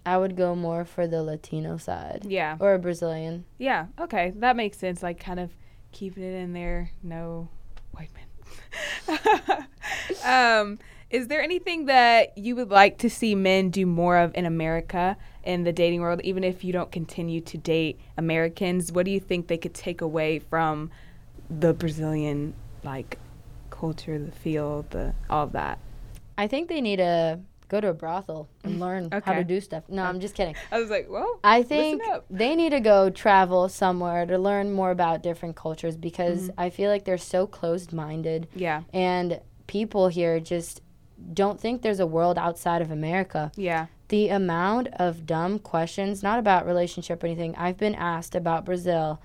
I 0.05 0.17
would 0.17 0.35
go 0.35 0.55
more 0.55 0.85
for 0.85 1.05
the 1.07 1.21
Latino 1.21 1.77
side 1.77 2.25
Yeah. 2.27 2.57
or 2.59 2.73
a 2.73 2.79
Brazilian. 2.79 3.45
Yeah. 3.57 3.87
Okay. 3.99 4.33
That 4.37 4.55
makes 4.55 4.77
sense. 4.77 5.03
Like 5.03 5.19
kind 5.19 5.39
of 5.39 5.51
keeping 5.91 6.23
it 6.23 6.35
in 6.35 6.53
there. 6.53 6.91
No 7.03 7.49
white 7.91 8.09
men. 8.13 9.67
um, 10.25 10.79
is 11.11 11.27
there 11.27 11.41
anything 11.41 11.85
that 11.85 12.37
you 12.37 12.55
would 12.55 12.69
like 12.69 12.97
to 12.99 13.09
see 13.09 13.35
men 13.35 13.69
do 13.69 13.85
more 13.85 14.17
of 14.17 14.31
in 14.35 14.45
America 14.45 15.17
in 15.43 15.63
the 15.63 15.73
dating 15.73 16.01
world, 16.01 16.21
even 16.23 16.43
if 16.43 16.63
you 16.63 16.71
don't 16.73 16.91
continue 16.91 17.41
to 17.41 17.57
date 17.57 17.99
Americans? 18.17 18.91
What 18.91 19.05
do 19.05 19.11
you 19.11 19.19
think 19.19 19.47
they 19.47 19.57
could 19.57 19.73
take 19.73 20.01
away 20.01 20.39
from 20.39 20.89
the 21.49 21.73
Brazilian 21.73 22.53
like 22.83 23.17
culture, 23.69 24.17
the 24.17 24.31
feel, 24.31 24.85
the 24.89 25.13
all 25.29 25.43
of 25.45 25.51
that? 25.53 25.79
I 26.37 26.47
think 26.47 26.69
they 26.69 26.81
need 26.81 26.97
to 26.97 27.39
go 27.67 27.79
to 27.81 27.87
a 27.89 27.93
brothel 27.93 28.49
and 28.63 28.79
learn 28.85 29.09
how 29.23 29.33
to 29.33 29.43
do 29.43 29.61
stuff. 29.61 29.83
No, 29.89 30.03
I'm 30.03 30.19
just 30.19 30.35
kidding. 30.35 30.55
I 30.71 30.79
was 30.79 30.89
like, 30.89 31.07
well, 31.09 31.39
I 31.43 31.63
think 31.63 32.01
they 32.29 32.55
need 32.55 32.71
to 32.71 32.79
go 32.79 33.09
travel 33.09 33.69
somewhere 33.69 34.25
to 34.25 34.37
learn 34.37 34.71
more 34.71 34.91
about 34.91 35.23
different 35.23 35.55
cultures 35.55 35.95
because 35.97 36.43
Mm-hmm. 36.49 36.59
I 36.59 36.69
feel 36.69 36.89
like 36.89 37.05
they're 37.05 37.17
so 37.17 37.47
closed 37.47 37.91
minded. 37.93 38.47
Yeah. 38.55 38.83
and 38.93 39.39
people 39.67 40.09
here 40.09 40.37
just 40.41 40.81
don't 41.33 41.59
think 41.59 41.81
there's 41.81 41.99
a 41.99 42.07
world 42.07 42.37
outside 42.37 42.81
of 42.81 42.91
America. 42.91 43.51
Yeah. 43.55 43.87
The 44.09 44.29
amount 44.29 44.89
of 44.95 45.25
dumb 45.25 45.59
questions, 45.59 46.21
not 46.21 46.39
about 46.39 46.65
relationship 46.65 47.23
or 47.23 47.27
anything, 47.27 47.55
I've 47.55 47.77
been 47.77 47.95
asked 47.95 48.35
about 48.35 48.65
Brazil 48.65 49.21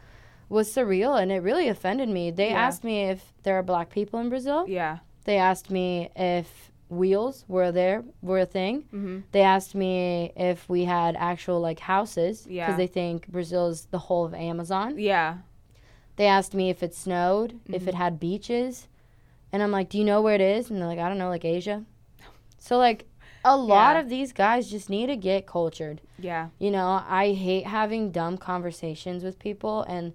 was 0.49 0.73
surreal 0.73 1.21
and 1.21 1.33
it 1.33 1.43
really 1.43 1.69
offended 1.69 2.09
me. 2.09 2.31
They 2.31 2.51
Yeah. 2.51 2.61
asked 2.61 2.85
me 2.85 3.05
if 3.05 3.33
there 3.43 3.57
are 3.59 3.63
black 3.65 3.91
people 3.91 4.21
in 4.21 4.29
Brazil. 4.29 4.65
Yeah. 4.69 4.99
They 5.25 5.39
asked 5.39 5.71
me 5.73 6.11
if 6.15 6.71
wheels 6.89 7.45
were 7.49 7.73
there 7.73 8.05
were 8.23 8.39
a 8.39 8.47
thing. 8.47 8.83
Mm-hmm. 8.95 9.19
They 9.33 9.43
asked 9.43 9.75
me 9.75 10.31
if 10.37 10.69
we 10.69 10.85
had 10.85 11.17
actual 11.17 11.59
like 11.61 11.81
houses 11.81 12.43
because 12.43 12.55
Yeah. 12.55 12.77
they 12.77 12.87
think 12.87 13.27
Brazil's 13.27 13.87
the 13.87 13.99
whole 13.99 14.25
of 14.25 14.35
Amazon. 14.35 14.95
Yeah. 14.99 15.39
They 16.15 16.27
asked 16.27 16.55
me 16.55 16.71
if 16.71 16.81
it 16.85 16.95
snowed, 16.95 17.59
if 17.69 17.81
Mm-hmm. 17.83 17.89
it 17.89 17.95
had 17.97 18.21
beaches. 18.21 18.87
And 19.57 19.63
I'm 19.63 19.71
like, 19.73 19.89
do 19.89 19.97
you 19.97 20.05
know 20.05 20.21
where 20.21 20.35
it 20.35 20.43
is? 20.43 20.69
And 20.69 20.79
they're 20.79 20.87
like, 20.87 20.99
I 20.99 21.09
don't 21.09 21.17
know, 21.17 21.31
like 21.31 21.47
Asia. 21.47 21.83
So, 22.59 22.77
like, 22.77 23.07
a 23.43 23.57
lot 23.57 23.95
Yeah. 23.97 24.01
of 24.01 24.11
these 24.11 24.35
guys 24.35 24.71
just 24.71 24.91
need 24.91 25.07
to 25.07 25.17
get 25.17 25.47
cultured. 25.47 26.03
Yeah. 26.19 26.49
You 26.59 26.71
know, 26.71 27.03
I 27.09 27.33
hate 27.33 27.65
having 27.67 28.11
dumb 28.11 28.37
conversations 28.37 29.25
with 29.25 29.39
people 29.39 29.81
and 29.85 30.13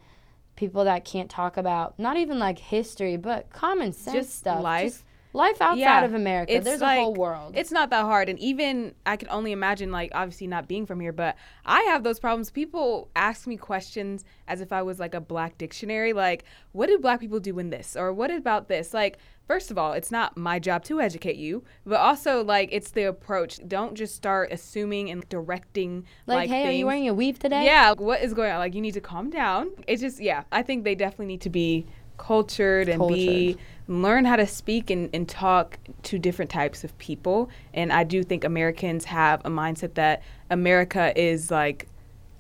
people 0.55 0.83
that 0.83 1.05
can't 1.05 1.27
talk 1.27 1.57
about 1.57 1.97
not 1.97 2.17
even 2.17 2.37
like 2.37 2.59
history, 2.59 3.17
but 3.17 3.49
common 3.49 3.93
sense 3.93 4.15
Just 4.15 4.37
stuff. 4.37 4.61
life. 4.61 4.91
Just 4.91 5.03
life 5.33 5.61
outside 5.61 5.79
Yeah. 5.79 6.03
of 6.05 6.13
America. 6.13 6.59
There's 6.61 6.81
a 6.81 6.95
whole 6.95 7.13
world. 7.13 7.53
It's 7.55 7.71
not 7.71 7.89
that 7.89 8.03
hard. 8.03 8.29
And 8.29 8.37
even 8.39 8.93
I 9.05 9.15
can 9.17 9.29
only 9.29 9.51
imagine, 9.51 9.91
like, 9.91 10.11
obviously 10.13 10.47
not 10.47 10.67
being 10.67 10.85
from 10.85 10.99
here, 10.99 11.13
but 11.13 11.35
I 11.65 11.81
have 11.83 12.03
those 12.03 12.19
problems. 12.19 12.51
People 12.51 13.09
ask 13.15 13.47
me 13.47 13.57
questions 13.57 14.25
as 14.47 14.61
if 14.61 14.71
I 14.73 14.81
was 14.81 14.99
like 14.99 15.13
a 15.13 15.21
black 15.21 15.57
dictionary. 15.57 16.13
Like, 16.13 16.43
what 16.71 16.87
do 16.87 16.97
black 16.99 17.19
people 17.19 17.39
do 17.39 17.57
in 17.59 17.69
this? 17.69 17.95
Or 17.95 18.11
what 18.11 18.31
about 18.31 18.67
this? 18.67 18.93
Like, 18.93 19.17
first 19.47 19.71
of 19.71 19.77
all, 19.77 19.93
it's 19.93 20.11
not 20.11 20.37
my 20.37 20.59
job 20.59 20.83
to 20.85 21.01
educate 21.01 21.35
you, 21.35 21.63
but 21.85 21.99
also, 21.99 22.43
like, 22.43 22.69
it's 22.71 22.91
the 22.91 23.03
approach. 23.03 23.59
Don't 23.67 23.95
just 23.95 24.15
start 24.15 24.51
assuming 24.51 25.09
and 25.09 25.27
directing, 25.29 26.05
like, 26.25 26.37
like, 26.37 26.49
hey, 26.49 26.67
are 26.67 26.71
you 26.71 26.85
wearing 26.85 27.07
a 27.09 27.13
weave 27.13 27.39
today? 27.39 27.65
Yeah, 27.65 27.93
what 27.93 28.21
is 28.21 28.33
going 28.33 28.51
on? 28.51 28.59
Like, 28.59 28.75
you 28.75 28.81
need 28.81 28.93
to 28.93 29.01
calm 29.01 29.29
down. 29.29 29.71
It's 29.87 30.01
just, 30.01 30.21
yeah, 30.21 30.43
I 30.51 30.61
think 30.61 30.83
they 30.83 30.95
definitely 30.95 31.25
need 31.27 31.41
to 31.41 31.49
be 31.49 31.85
cultured 32.21 32.87
and 32.87 33.05
be 33.07 33.57
learn 33.87 34.23
how 34.25 34.35
to 34.35 34.45
speak 34.47 34.89
and, 34.89 35.09
and 35.13 35.27
talk 35.27 35.77
to 36.03 36.17
different 36.19 36.49
types 36.51 36.83
of 36.83 36.97
people. 36.97 37.49
And 37.73 37.91
I 37.91 38.03
do 38.03 38.23
think 38.23 38.43
Americans 38.43 39.05
have 39.05 39.41
a 39.43 39.49
mindset 39.49 39.95
that 39.95 40.21
America 40.49 41.11
is 41.19 41.49
like 41.51 41.87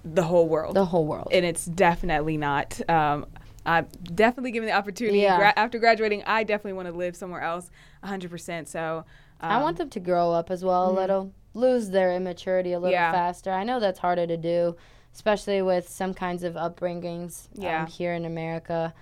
the 0.05 0.23
whole 0.23 0.47
world. 0.47 0.75
The 0.75 0.85
whole 0.85 1.05
world. 1.05 1.29
and 1.31 1.43
it's 1.45 1.65
definitely 1.65 2.37
not. 2.37 2.79
Um, 2.89 3.25
I'm 3.65 3.87
definitely 4.15 4.51
given 4.51 4.67
the 4.67 4.73
opportunity. 4.75 5.19
Yeah. 5.19 5.37
Gra- 5.37 5.53
after 5.55 5.77
graduating, 5.79 6.23
I 6.25 6.43
definitely 6.43 6.73
want 6.73 6.87
to 6.87 6.93
live 6.93 7.15
somewhere 7.15 7.41
else 7.41 7.69
100%. 8.03 8.67
So, 8.67 9.03
um, 9.41 9.51
I 9.51 9.61
want 9.61 9.77
them 9.77 9.89
to 9.89 9.99
grow 9.99 10.31
up 10.31 10.49
as 10.51 10.63
well 10.63 10.89
a 10.89 10.93
little, 10.93 11.33
lose 11.53 11.89
their 11.89 12.13
immaturity 12.15 12.73
a 12.73 12.79
little 12.79 12.93
Yeah. 12.93 13.11
faster. 13.11 13.51
I 13.51 13.63
know 13.63 13.79
that's 13.79 13.99
harder 13.99 14.25
to 14.25 14.37
do, 14.37 14.75
especially 15.13 15.61
with 15.61 15.89
some 15.89 16.13
kinds 16.13 16.43
of 16.43 16.53
upbringings 16.55 17.49
Yeah. 17.55 17.81
um, 17.81 17.87
here 17.87 18.13
in 18.13 18.25
America. 18.25 18.93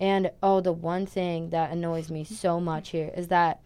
And 0.00 0.30
oh, 0.42 0.60
the 0.60 0.72
one 0.72 1.04
thing 1.04 1.50
that 1.50 1.70
annoys 1.70 2.10
me 2.10 2.24
so 2.24 2.58
much 2.58 2.88
here 2.88 3.12
is 3.14 3.28
that 3.28 3.60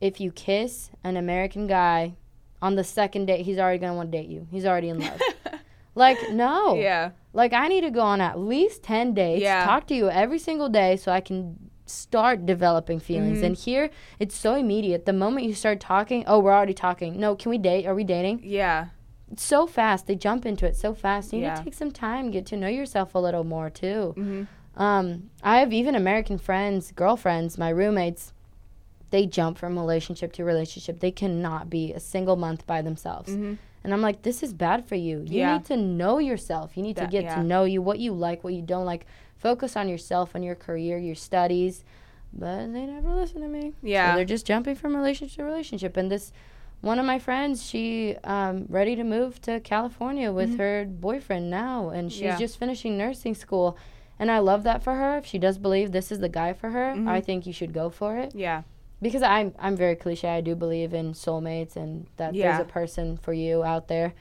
if 0.00 0.20
you 0.20 0.30
kiss 0.30 0.90
an 1.02 1.16
American 1.16 1.66
guy 1.66 2.14
on 2.60 2.74
the 2.74 2.84
second 2.84 3.26
date, 3.26 3.46
he's 3.46 3.58
already 3.58 3.78
gonna 3.78 3.94
want 3.94 4.12
to 4.12 4.18
date 4.18 4.28
you. 4.28 4.46
He's 4.50 4.66
already 4.66 4.90
in 4.90 5.00
love. 5.00 5.20
like 5.94 6.30
no, 6.30 6.74
yeah. 6.74 7.10
like 7.32 7.52
I 7.54 7.68
need 7.68 7.80
to 7.80 7.90
go 7.90 8.00
on 8.00 8.20
at 8.20 8.38
least 8.38 8.82
ten 8.82 9.14
dates, 9.14 9.42
Yeah. 9.42 9.64
talk 9.64 9.86
to 9.86 9.94
you 9.94 10.10
every 10.10 10.38
single 10.38 10.68
day, 10.68 10.96
so 10.96 11.10
I 11.10 11.20
can 11.20 11.70
start 11.86 12.44
developing 12.46 13.00
feelings. 13.00 13.38
Mm-hmm. 13.38 13.46
And 13.46 13.56
here, 13.56 13.90
it's 14.18 14.36
so 14.36 14.54
immediate. 14.54 15.06
The 15.06 15.12
moment 15.12 15.46
you 15.46 15.54
start 15.54 15.80
talking, 15.80 16.24
oh, 16.26 16.38
we're 16.38 16.52
already 16.52 16.74
talking. 16.74 17.18
No, 17.18 17.34
can 17.34 17.50
we 17.50 17.58
date? 17.58 17.86
Are 17.86 17.94
we 17.94 18.04
dating? 18.04 18.40
Yeah. 18.44 18.88
It's 19.30 19.42
so 19.42 19.66
fast. 19.66 20.06
They 20.06 20.14
jump 20.14 20.44
into 20.44 20.66
it 20.66 20.76
so 20.76 20.94
fast. 20.94 21.32
You 21.32 21.40
need 21.40 21.56
to 21.56 21.64
take 21.64 21.74
some 21.74 21.90
time, 21.90 22.30
get 22.30 22.44
to 22.46 22.56
know 22.56 22.68
yourself 22.68 23.14
a 23.14 23.18
little 23.18 23.44
more 23.44 23.70
too. 23.70 24.14
Mm-hmm. 24.16 24.42
Um, 24.76 25.30
I 25.42 25.58
have 25.58 25.72
even 25.72 25.94
American 25.94 26.38
friends, 26.38 26.92
girlfriends, 26.92 27.58
my 27.58 27.68
roommates. 27.68 28.32
They 29.10 29.26
jump 29.26 29.58
from 29.58 29.78
relationship 29.78 30.32
to 30.34 30.44
relationship. 30.44 31.00
They 31.00 31.10
cannot 31.10 31.68
be 31.68 31.92
a 31.92 32.00
single 32.00 32.36
month 32.36 32.66
by 32.66 32.80
themselves. 32.80 33.30
Mm-hmm. 33.32 33.54
And 33.84 33.92
I'm 33.92 34.00
like, 34.00 34.22
this 34.22 34.42
is 34.42 34.52
bad 34.54 34.86
for 34.86 34.94
you. 34.94 35.18
You 35.26 35.40
Yeah. 35.40 35.56
need 35.56 35.66
to 35.66 35.76
know 35.76 36.18
yourself. 36.18 36.76
You 36.76 36.82
need 36.82 36.96
to 36.96 37.06
get 37.06 37.24
yeah. 37.24 37.34
to 37.34 37.42
know 37.42 37.64
you, 37.64 37.82
what 37.82 37.98
you 37.98 38.12
like, 38.14 38.42
what 38.44 38.54
you 38.54 38.62
don't 38.62 38.86
like. 38.86 39.06
Focus 39.36 39.76
on 39.76 39.88
yourself, 39.88 40.34
on 40.34 40.42
your 40.42 40.54
career, 40.54 40.96
your 40.98 41.16
studies. 41.16 41.84
But 42.32 42.72
they 42.72 42.86
never 42.86 43.12
listen 43.14 43.42
to 43.42 43.48
me. 43.48 43.74
Yeah. 43.82 44.12
So 44.12 44.16
they're 44.16 44.24
just 44.24 44.46
jumping 44.46 44.76
from 44.76 44.96
relationship 44.96 45.36
to 45.38 45.44
relationship. 45.44 45.96
And 45.98 46.10
this, 46.10 46.32
one 46.80 46.98
of 46.98 47.04
my 47.04 47.18
friends, 47.18 47.62
she 47.66 48.16
um, 48.24 48.64
ready 48.70 48.96
to 48.96 49.04
move 49.04 49.42
to 49.42 49.60
California 49.60 50.32
with 50.32 50.56
her 50.58 50.86
boyfriend 50.86 51.50
now, 51.50 51.90
and 51.90 52.10
she's 52.10 52.20
Mm-hmm. 52.22 52.28
Yeah. 52.28 52.38
just 52.38 52.58
finishing 52.58 52.96
nursing 52.96 53.34
school. 53.34 53.76
And 54.22 54.30
I 54.30 54.38
love 54.38 54.62
that 54.62 54.84
for 54.84 54.94
her. 54.94 55.16
If 55.18 55.26
she 55.26 55.36
does 55.38 55.58
believe 55.58 55.90
this 55.90 56.12
is 56.12 56.20
the 56.20 56.28
guy 56.28 56.52
for 56.52 56.70
her, 56.70 56.92
Mm-hmm. 56.94 57.08
I 57.08 57.20
think 57.20 57.44
you 57.44 57.52
should 57.52 57.72
go 57.72 57.90
for 57.90 58.16
it 58.16 58.36
Yeah. 58.36 58.62
because 59.00 59.20
I'm 59.22 59.52
I'm 59.58 59.76
very 59.76 59.96
cliche. 59.96 60.28
I 60.28 60.40
do 60.40 60.54
believe 60.54 60.94
in 60.94 61.12
soulmates 61.12 61.74
and 61.74 62.06
that 62.18 62.32
Yeah. 62.32 62.52
there's 62.52 62.60
a 62.68 62.72
person 62.72 63.16
for 63.16 63.32
you 63.32 63.64
out 63.64 63.88
there, 63.88 64.14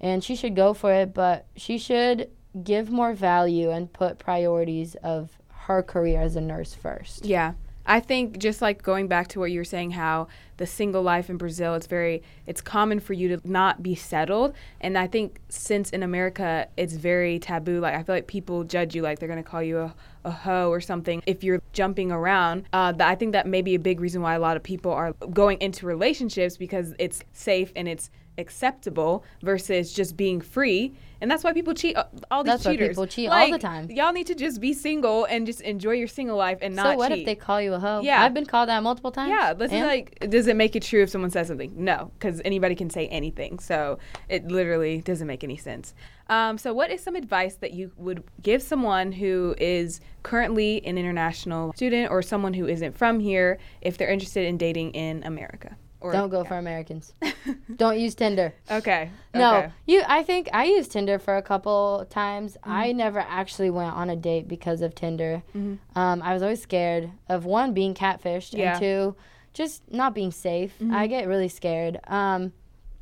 and 0.00 0.22
she 0.22 0.36
should 0.36 0.54
go 0.54 0.74
for 0.74 0.92
it. 0.92 1.12
But 1.12 1.46
she 1.56 1.76
should 1.76 2.30
give 2.62 2.88
more 2.88 3.12
value 3.14 3.70
and 3.72 3.92
put 3.92 4.20
priorities 4.20 4.94
of 5.02 5.38
her 5.66 5.82
career 5.82 6.20
as 6.22 6.36
a 6.36 6.40
nurse 6.40 6.74
first. 6.74 7.24
Yeah. 7.24 7.54
I 7.88 8.00
think 8.00 8.38
just 8.38 8.60
like 8.60 8.82
going 8.82 9.08
back 9.08 9.28
to 9.28 9.40
what 9.40 9.50
you 9.50 9.60
were 9.60 9.64
saying, 9.64 9.92
how 9.92 10.28
the 10.58 10.66
single 10.66 11.02
life 11.02 11.30
in 11.30 11.38
Brazil, 11.38 11.74
it's 11.74 11.86
very, 11.86 12.22
it's 12.46 12.60
common 12.60 13.00
for 13.00 13.14
you 13.14 13.34
to 13.34 13.50
not 13.50 13.82
be 13.82 13.94
settled. 13.94 14.54
And 14.80 14.98
I 14.98 15.06
think 15.06 15.40
since 15.48 15.88
in 15.90 16.02
America, 16.02 16.68
it's 16.76 16.92
very 16.92 17.38
taboo. 17.38 17.80
Like 17.80 17.94
I 17.94 18.02
feel 18.02 18.14
like 18.14 18.26
people 18.26 18.62
judge 18.64 18.94
you, 18.94 19.00
like 19.00 19.18
they're 19.18 19.28
gonna 19.28 19.42
call 19.42 19.62
you 19.62 19.78
a, 19.78 19.94
a 20.24 20.30
hoe 20.30 20.70
or 20.70 20.82
something 20.82 21.22
if 21.24 21.42
you're 21.42 21.62
jumping 21.72 22.12
around. 22.12 22.64
Uh, 22.74 22.92
I 23.00 23.14
think 23.14 23.32
that 23.32 23.46
may 23.46 23.62
be 23.62 23.74
a 23.74 23.78
big 23.78 24.00
reason 24.00 24.20
why 24.20 24.34
a 24.34 24.40
lot 24.40 24.58
of 24.58 24.62
people 24.62 24.92
are 24.92 25.14
going 25.32 25.58
into 25.62 25.86
relationships 25.86 26.58
because 26.58 26.94
it's 26.98 27.22
safe 27.32 27.72
and 27.74 27.88
it's 27.88 28.10
acceptable 28.36 29.24
versus 29.42 29.92
just 29.92 30.16
being 30.16 30.40
free. 30.40 30.94
And 31.20 31.30
that's 31.30 31.42
why 31.42 31.52
people 31.52 31.74
cheat. 31.74 31.96
uh, 31.96 32.04
All 32.30 32.44
these 32.44 32.52
That's 32.52 32.64
why 32.64 32.72
cheaters. 32.72 32.88
people 32.90 33.06
cheat 33.06 33.28
all 33.28 33.50
the 33.50 33.58
time. 33.58 33.90
Y'all 33.90 34.12
need 34.12 34.28
to 34.28 34.34
just 34.34 34.60
be 34.60 34.72
single 34.72 35.24
and 35.24 35.46
just 35.46 35.60
enjoy 35.62 35.92
your 35.92 36.06
single 36.06 36.36
life 36.36 36.58
and 36.62 36.76
not 36.76 36.92
so 36.92 36.96
what 36.96 37.08
cheat. 37.10 37.20
if 37.20 37.26
they 37.26 37.34
call 37.34 37.60
you 37.60 37.74
a 37.74 37.78
hoe? 37.78 38.00
Yeah. 38.02 38.22
I've 38.22 38.34
been 38.34 38.46
called 38.46 38.68
that 38.68 38.82
multiple 38.82 39.10
times. 39.10 39.30
Yeah, 39.30 39.84
like, 39.84 40.18
does 40.30 40.46
it 40.46 40.54
make 40.56 40.76
it 40.76 40.82
true 40.82 41.02
if 41.02 41.10
someone 41.10 41.30
says 41.30 41.48
something? 41.48 41.72
No, 41.76 42.12
because 42.18 42.40
anybody 42.44 42.74
can 42.74 42.88
say 42.90 43.08
anything. 43.08 43.58
So 43.58 43.98
it 44.28 44.46
literally 44.46 45.00
doesn't 45.00 45.26
make 45.26 45.42
any 45.42 45.56
sense. 45.56 45.94
Um, 46.30 46.58
so, 46.58 46.74
what 46.74 46.90
is 46.90 47.02
some 47.02 47.16
advice 47.16 47.54
that 47.56 47.72
you 47.72 47.90
would 47.96 48.22
give 48.42 48.62
someone 48.62 49.12
who 49.12 49.54
is 49.58 50.00
currently 50.22 50.84
an 50.84 50.98
international 50.98 51.72
student 51.72 52.10
or 52.10 52.20
someone 52.20 52.52
who 52.52 52.66
isn't 52.68 52.96
from 52.98 53.18
here 53.18 53.58
if 53.80 53.96
they're 53.96 54.10
interested 54.10 54.44
in 54.46 54.58
dating 54.58 54.90
in 54.92 55.22
America? 55.24 55.76
Or 56.00 56.12
Don't 56.12 56.28
go 56.28 56.42
yeah. 56.42 56.48
for 56.48 56.58
Americans. 56.58 57.12
Don't 57.76 57.98
use 57.98 58.14
Tinder. 58.14 58.54
Okay. 58.70 59.10
No, 59.34 59.56
okay. 59.56 59.72
you. 59.86 60.02
I 60.06 60.22
think 60.22 60.48
I 60.52 60.64
used 60.64 60.92
Tinder 60.92 61.18
for 61.18 61.36
a 61.36 61.42
couple 61.42 62.06
times. 62.08 62.56
Mm-hmm. 62.58 62.70
I 62.72 62.92
never 62.92 63.18
actually 63.18 63.70
went 63.70 63.94
on 63.94 64.08
a 64.08 64.14
date 64.14 64.46
because 64.46 64.80
of 64.80 64.94
Tinder. 64.94 65.42
Mm-hmm. 65.56 65.98
Um, 65.98 66.22
I 66.22 66.34
was 66.34 66.42
always 66.42 66.62
scared 66.62 67.10
of 67.28 67.44
one 67.44 67.74
being 67.74 67.94
catfished 67.94 68.56
Yeah. 68.56 68.72
and 68.72 68.80
two 68.80 69.16
just 69.54 69.90
not 69.90 70.14
being 70.14 70.30
safe. 70.30 70.72
Mm-hmm. 70.78 70.94
I 70.94 71.08
get 71.08 71.26
really 71.26 71.48
scared. 71.48 71.98
Um, 72.06 72.52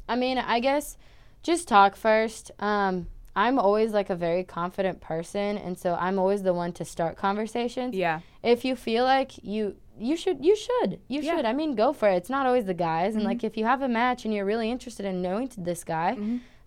I 0.08 0.16
mean, 0.16 0.38
I 0.38 0.60
guess 0.60 0.96
just 1.42 1.68
talk 1.68 1.96
first. 1.96 2.50
Um, 2.58 3.08
I'm 3.34 3.58
always 3.58 3.92
like 3.92 4.08
a 4.08 4.16
very 4.16 4.42
confident 4.44 5.02
person, 5.02 5.58
and 5.58 5.78
so 5.78 5.94
I'm 6.00 6.18
always 6.18 6.42
the 6.42 6.54
one 6.54 6.72
to 6.72 6.84
start 6.86 7.18
conversations 7.18 7.94
Yeah. 7.94 8.20
if 8.42 8.64
you 8.64 8.74
feel 8.74 9.04
like 9.04 9.44
you 9.44 9.76
you 9.98 10.16
should 10.16 10.44
you 10.44 10.54
should 10.56 11.00
you 11.08 11.20
Yeah. 11.22 11.36
should. 11.36 11.44
I 11.44 11.52
mean 11.52 11.74
go 11.74 11.92
for 11.92 12.08
it. 12.08 12.16
It's 12.16 12.30
not 12.30 12.46
always 12.46 12.64
the 12.66 12.74
guys. 12.74 13.14
And 13.14 13.22
Mm-hmm. 13.22 13.28
like 13.28 13.44
if 13.44 13.56
you 13.56 13.64
have 13.64 13.82
a 13.82 13.88
match 13.88 14.24
and 14.24 14.32
you're 14.34 14.44
really 14.44 14.70
interested 14.70 15.06
in 15.06 15.22
knowing 15.22 15.50
this 15.56 15.84
guy 15.84 16.16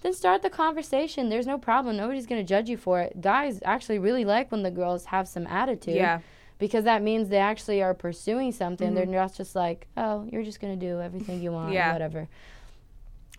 then 0.01 0.13
start 0.13 0.41
the 0.41 0.49
conversation. 0.49 1.27
There's 1.27 1.45
no 1.45 1.57
problem. 1.57 1.97
Nobody's 1.97 2.25
going 2.25 2.39
to 2.41 2.47
judge 2.47 2.69
you 2.69 2.77
for 2.77 3.01
it. 3.01 3.19
Guys 3.19 3.59
actually 3.65 3.99
really 3.99 4.23
like 4.23 4.49
when 4.49 4.63
the 4.63 4.71
girls 4.71 5.03
have 5.05 5.27
some 5.27 5.45
attitude 5.47 5.95
Yeah. 5.95 6.19
because 6.57 6.85
that 6.85 7.01
means 7.01 7.27
they 7.27 7.37
actually 7.37 7.81
are 7.81 7.93
pursuing 7.93 8.53
something. 8.53 8.93
They're 8.93 9.05
not 9.05 9.35
just 9.35 9.55
like 9.55 9.87
oh 9.97 10.25
you're 10.31 10.43
just 10.43 10.61
going 10.61 10.79
to 10.79 10.85
do 10.85 11.01
everything 11.01 11.41
you 11.41 11.51
want 11.51 11.73
Yeah. 11.73 11.91
whatever. 11.93 12.27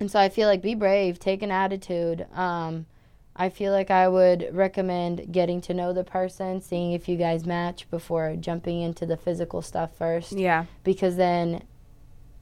And 0.01 0.11
so 0.11 0.19
i 0.19 0.29
feel 0.31 0.49
like 0.49 0.63
be 0.63 0.75
brave 0.75 1.19
take 1.19 1.43
an 1.43 1.51
attitude 1.51 2.27
um, 2.35 2.87
I 3.41 3.49
feel 3.49 3.73
like 3.73 3.91
I 3.91 4.07
would 4.07 4.51
recommend 4.53 5.33
getting 5.33 5.63
to 5.63 5.73
know 5.73 5.95
the 5.95 6.05
person, 6.05 6.61
seeing 6.61 6.93
if 6.93 7.09
you 7.09 7.17
guys 7.17 7.47
match 7.47 7.89
before 7.91 8.37
jumping 8.37 8.83
into 8.83 9.07
the 9.07 9.17
physical 9.17 9.63
stuff 9.63 9.97
first. 9.97 10.33
Yeah. 10.33 10.67
Because 10.85 11.17
then, 11.17 11.63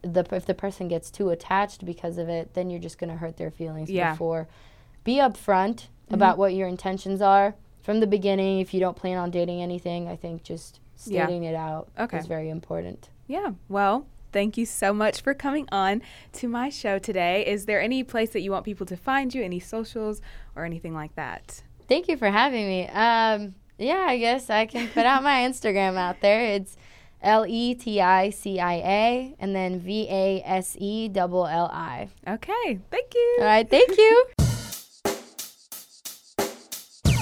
the 0.03 0.27
if 0.33 0.45
the 0.45 0.55
person 0.55 0.89
gets 0.89 1.13
too 1.13 1.31
attached 1.31 1.87
because 1.87 2.19
of 2.19 2.29
it, 2.29 2.55
then 2.55 2.69
you're 2.69 2.81
just 2.81 2.99
gonna 2.99 3.17
hurt 3.17 3.37
their 3.37 3.53
feelings 3.53 3.89
Yeah. 3.89 4.11
before. 4.11 4.49
Be 5.05 5.19
upfront 5.19 5.87
mm-hmm. 5.87 6.15
about 6.15 6.37
what 6.37 6.53
your 6.53 6.67
intentions 6.67 7.23
are 7.23 7.55
from 7.81 8.01
the 8.01 8.09
beginning. 8.09 8.59
If 8.59 8.75
you 8.75 8.81
don't 8.81 8.97
plan 8.97 9.19
on 9.19 9.31
dating 9.31 9.63
anything, 9.63 10.09
I 10.09 10.17
think 10.17 10.43
just 10.43 10.81
Yeah. 11.07 11.27
stating 11.27 11.45
it 11.45 11.55
out 11.55 11.91
Okay. 11.97 12.19
is 12.19 12.27
very 12.27 12.51
important. 12.51 13.09
Yeah. 13.29 13.53
Well, 13.69 14.05
thank 14.33 14.57
you 14.57 14.67
so 14.67 14.93
much 14.93 15.21
for 15.21 15.35
coming 15.35 15.69
on 15.71 16.03
to 16.35 16.49
my 16.49 16.69
show 16.69 16.99
today. 16.99 17.47
Is 17.47 17.67
there 17.67 17.81
any 17.81 18.03
place 18.05 18.31
that 18.31 18.41
you 18.41 18.51
want 18.51 18.65
people 18.65 18.87
to 18.87 18.97
find 18.97 19.35
you, 19.35 19.43
any 19.43 19.61
socials 19.61 20.21
or 20.57 20.65
anything 20.65 20.95
like 20.95 21.15
that? 21.17 21.63
Thank 21.89 22.09
you 22.09 22.17
for 22.17 22.31
having 22.31 22.67
me. 22.67 22.89
Um, 22.89 23.55
yeah, 23.79 24.07
I 24.09 24.19
guess 24.19 24.51
I 24.51 24.67
can 24.67 24.89
put 24.89 25.07
out 25.07 25.23
my 25.23 25.41
Instagram 25.49 25.97
out 25.97 26.21
there. 26.21 26.45
It's 26.45 26.77
L 27.23 27.47
E 27.47 27.75
T 27.75 28.01
I 28.01 28.31
C 28.31 28.61
I 28.61 28.75
A 28.75 29.37
and 29.39 29.55
then 29.55 29.81
V 29.81 30.07
A 30.11 30.43
S 30.45 30.77
E 30.79 31.09
double 31.09 31.47
L 31.47 31.71
I. 31.73 32.09
Okay. 32.27 32.79
Thank 32.91 33.15
you. 33.15 33.37
All 33.41 33.47
right, 33.47 33.69
thank 33.69 33.97
you. 33.97 34.25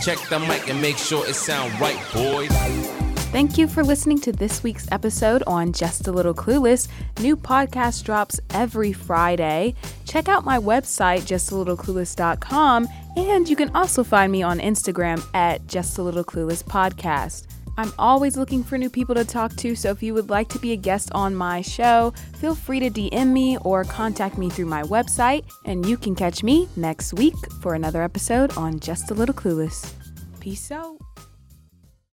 Check 0.02 0.18
the 0.28 0.38
mic 0.38 0.68
and 0.68 0.80
make 0.80 0.98
sure 0.98 1.26
it 1.26 1.34
sound 1.34 1.78
right, 1.80 2.00
boys. 2.14 3.05
Thank 3.36 3.58
you 3.58 3.68
for 3.68 3.84
listening 3.84 4.18
to 4.20 4.32
this 4.32 4.62
week's 4.62 4.90
episode 4.90 5.42
on 5.46 5.74
Just 5.74 6.08
a 6.08 6.10
Little 6.10 6.32
Clueless. 6.32 6.88
New 7.20 7.36
podcast 7.36 8.02
drops 8.02 8.40
every 8.48 8.94
Friday. 8.94 9.74
Check 10.06 10.30
out 10.30 10.46
my 10.46 10.58
website, 10.58 11.26
justalittleclueless.com, 11.26 12.88
and 13.14 13.46
you 13.46 13.54
can 13.54 13.70
also 13.76 14.02
find 14.02 14.32
me 14.32 14.42
on 14.42 14.58
Instagram 14.58 15.22
at 15.34 15.66
Just 15.66 15.98
a 15.98 16.02
Little 16.02 16.24
Clueless 16.24 16.64
Podcast. 16.64 17.48
I'm 17.76 17.92
always 17.98 18.38
looking 18.38 18.64
for 18.64 18.78
new 18.78 18.88
people 18.88 19.14
to 19.14 19.24
talk 19.26 19.54
to, 19.56 19.76
so 19.76 19.90
if 19.90 20.02
you 20.02 20.14
would 20.14 20.30
like 20.30 20.48
to 20.48 20.58
be 20.58 20.72
a 20.72 20.76
guest 20.76 21.10
on 21.12 21.34
my 21.34 21.60
show, 21.60 22.14
feel 22.36 22.54
free 22.54 22.80
to 22.80 22.88
DM 22.88 23.32
me 23.34 23.58
or 23.58 23.84
contact 23.84 24.38
me 24.38 24.48
through 24.48 24.64
my 24.64 24.82
website, 24.84 25.44
and 25.66 25.84
you 25.84 25.98
can 25.98 26.14
catch 26.14 26.42
me 26.42 26.70
next 26.74 27.12
week 27.12 27.36
for 27.60 27.74
another 27.74 28.02
episode 28.02 28.56
on 28.56 28.80
Just 28.80 29.10
a 29.10 29.14
Little 29.14 29.34
Clueless. 29.34 29.92
Peace 30.40 30.70
out. 30.72 30.96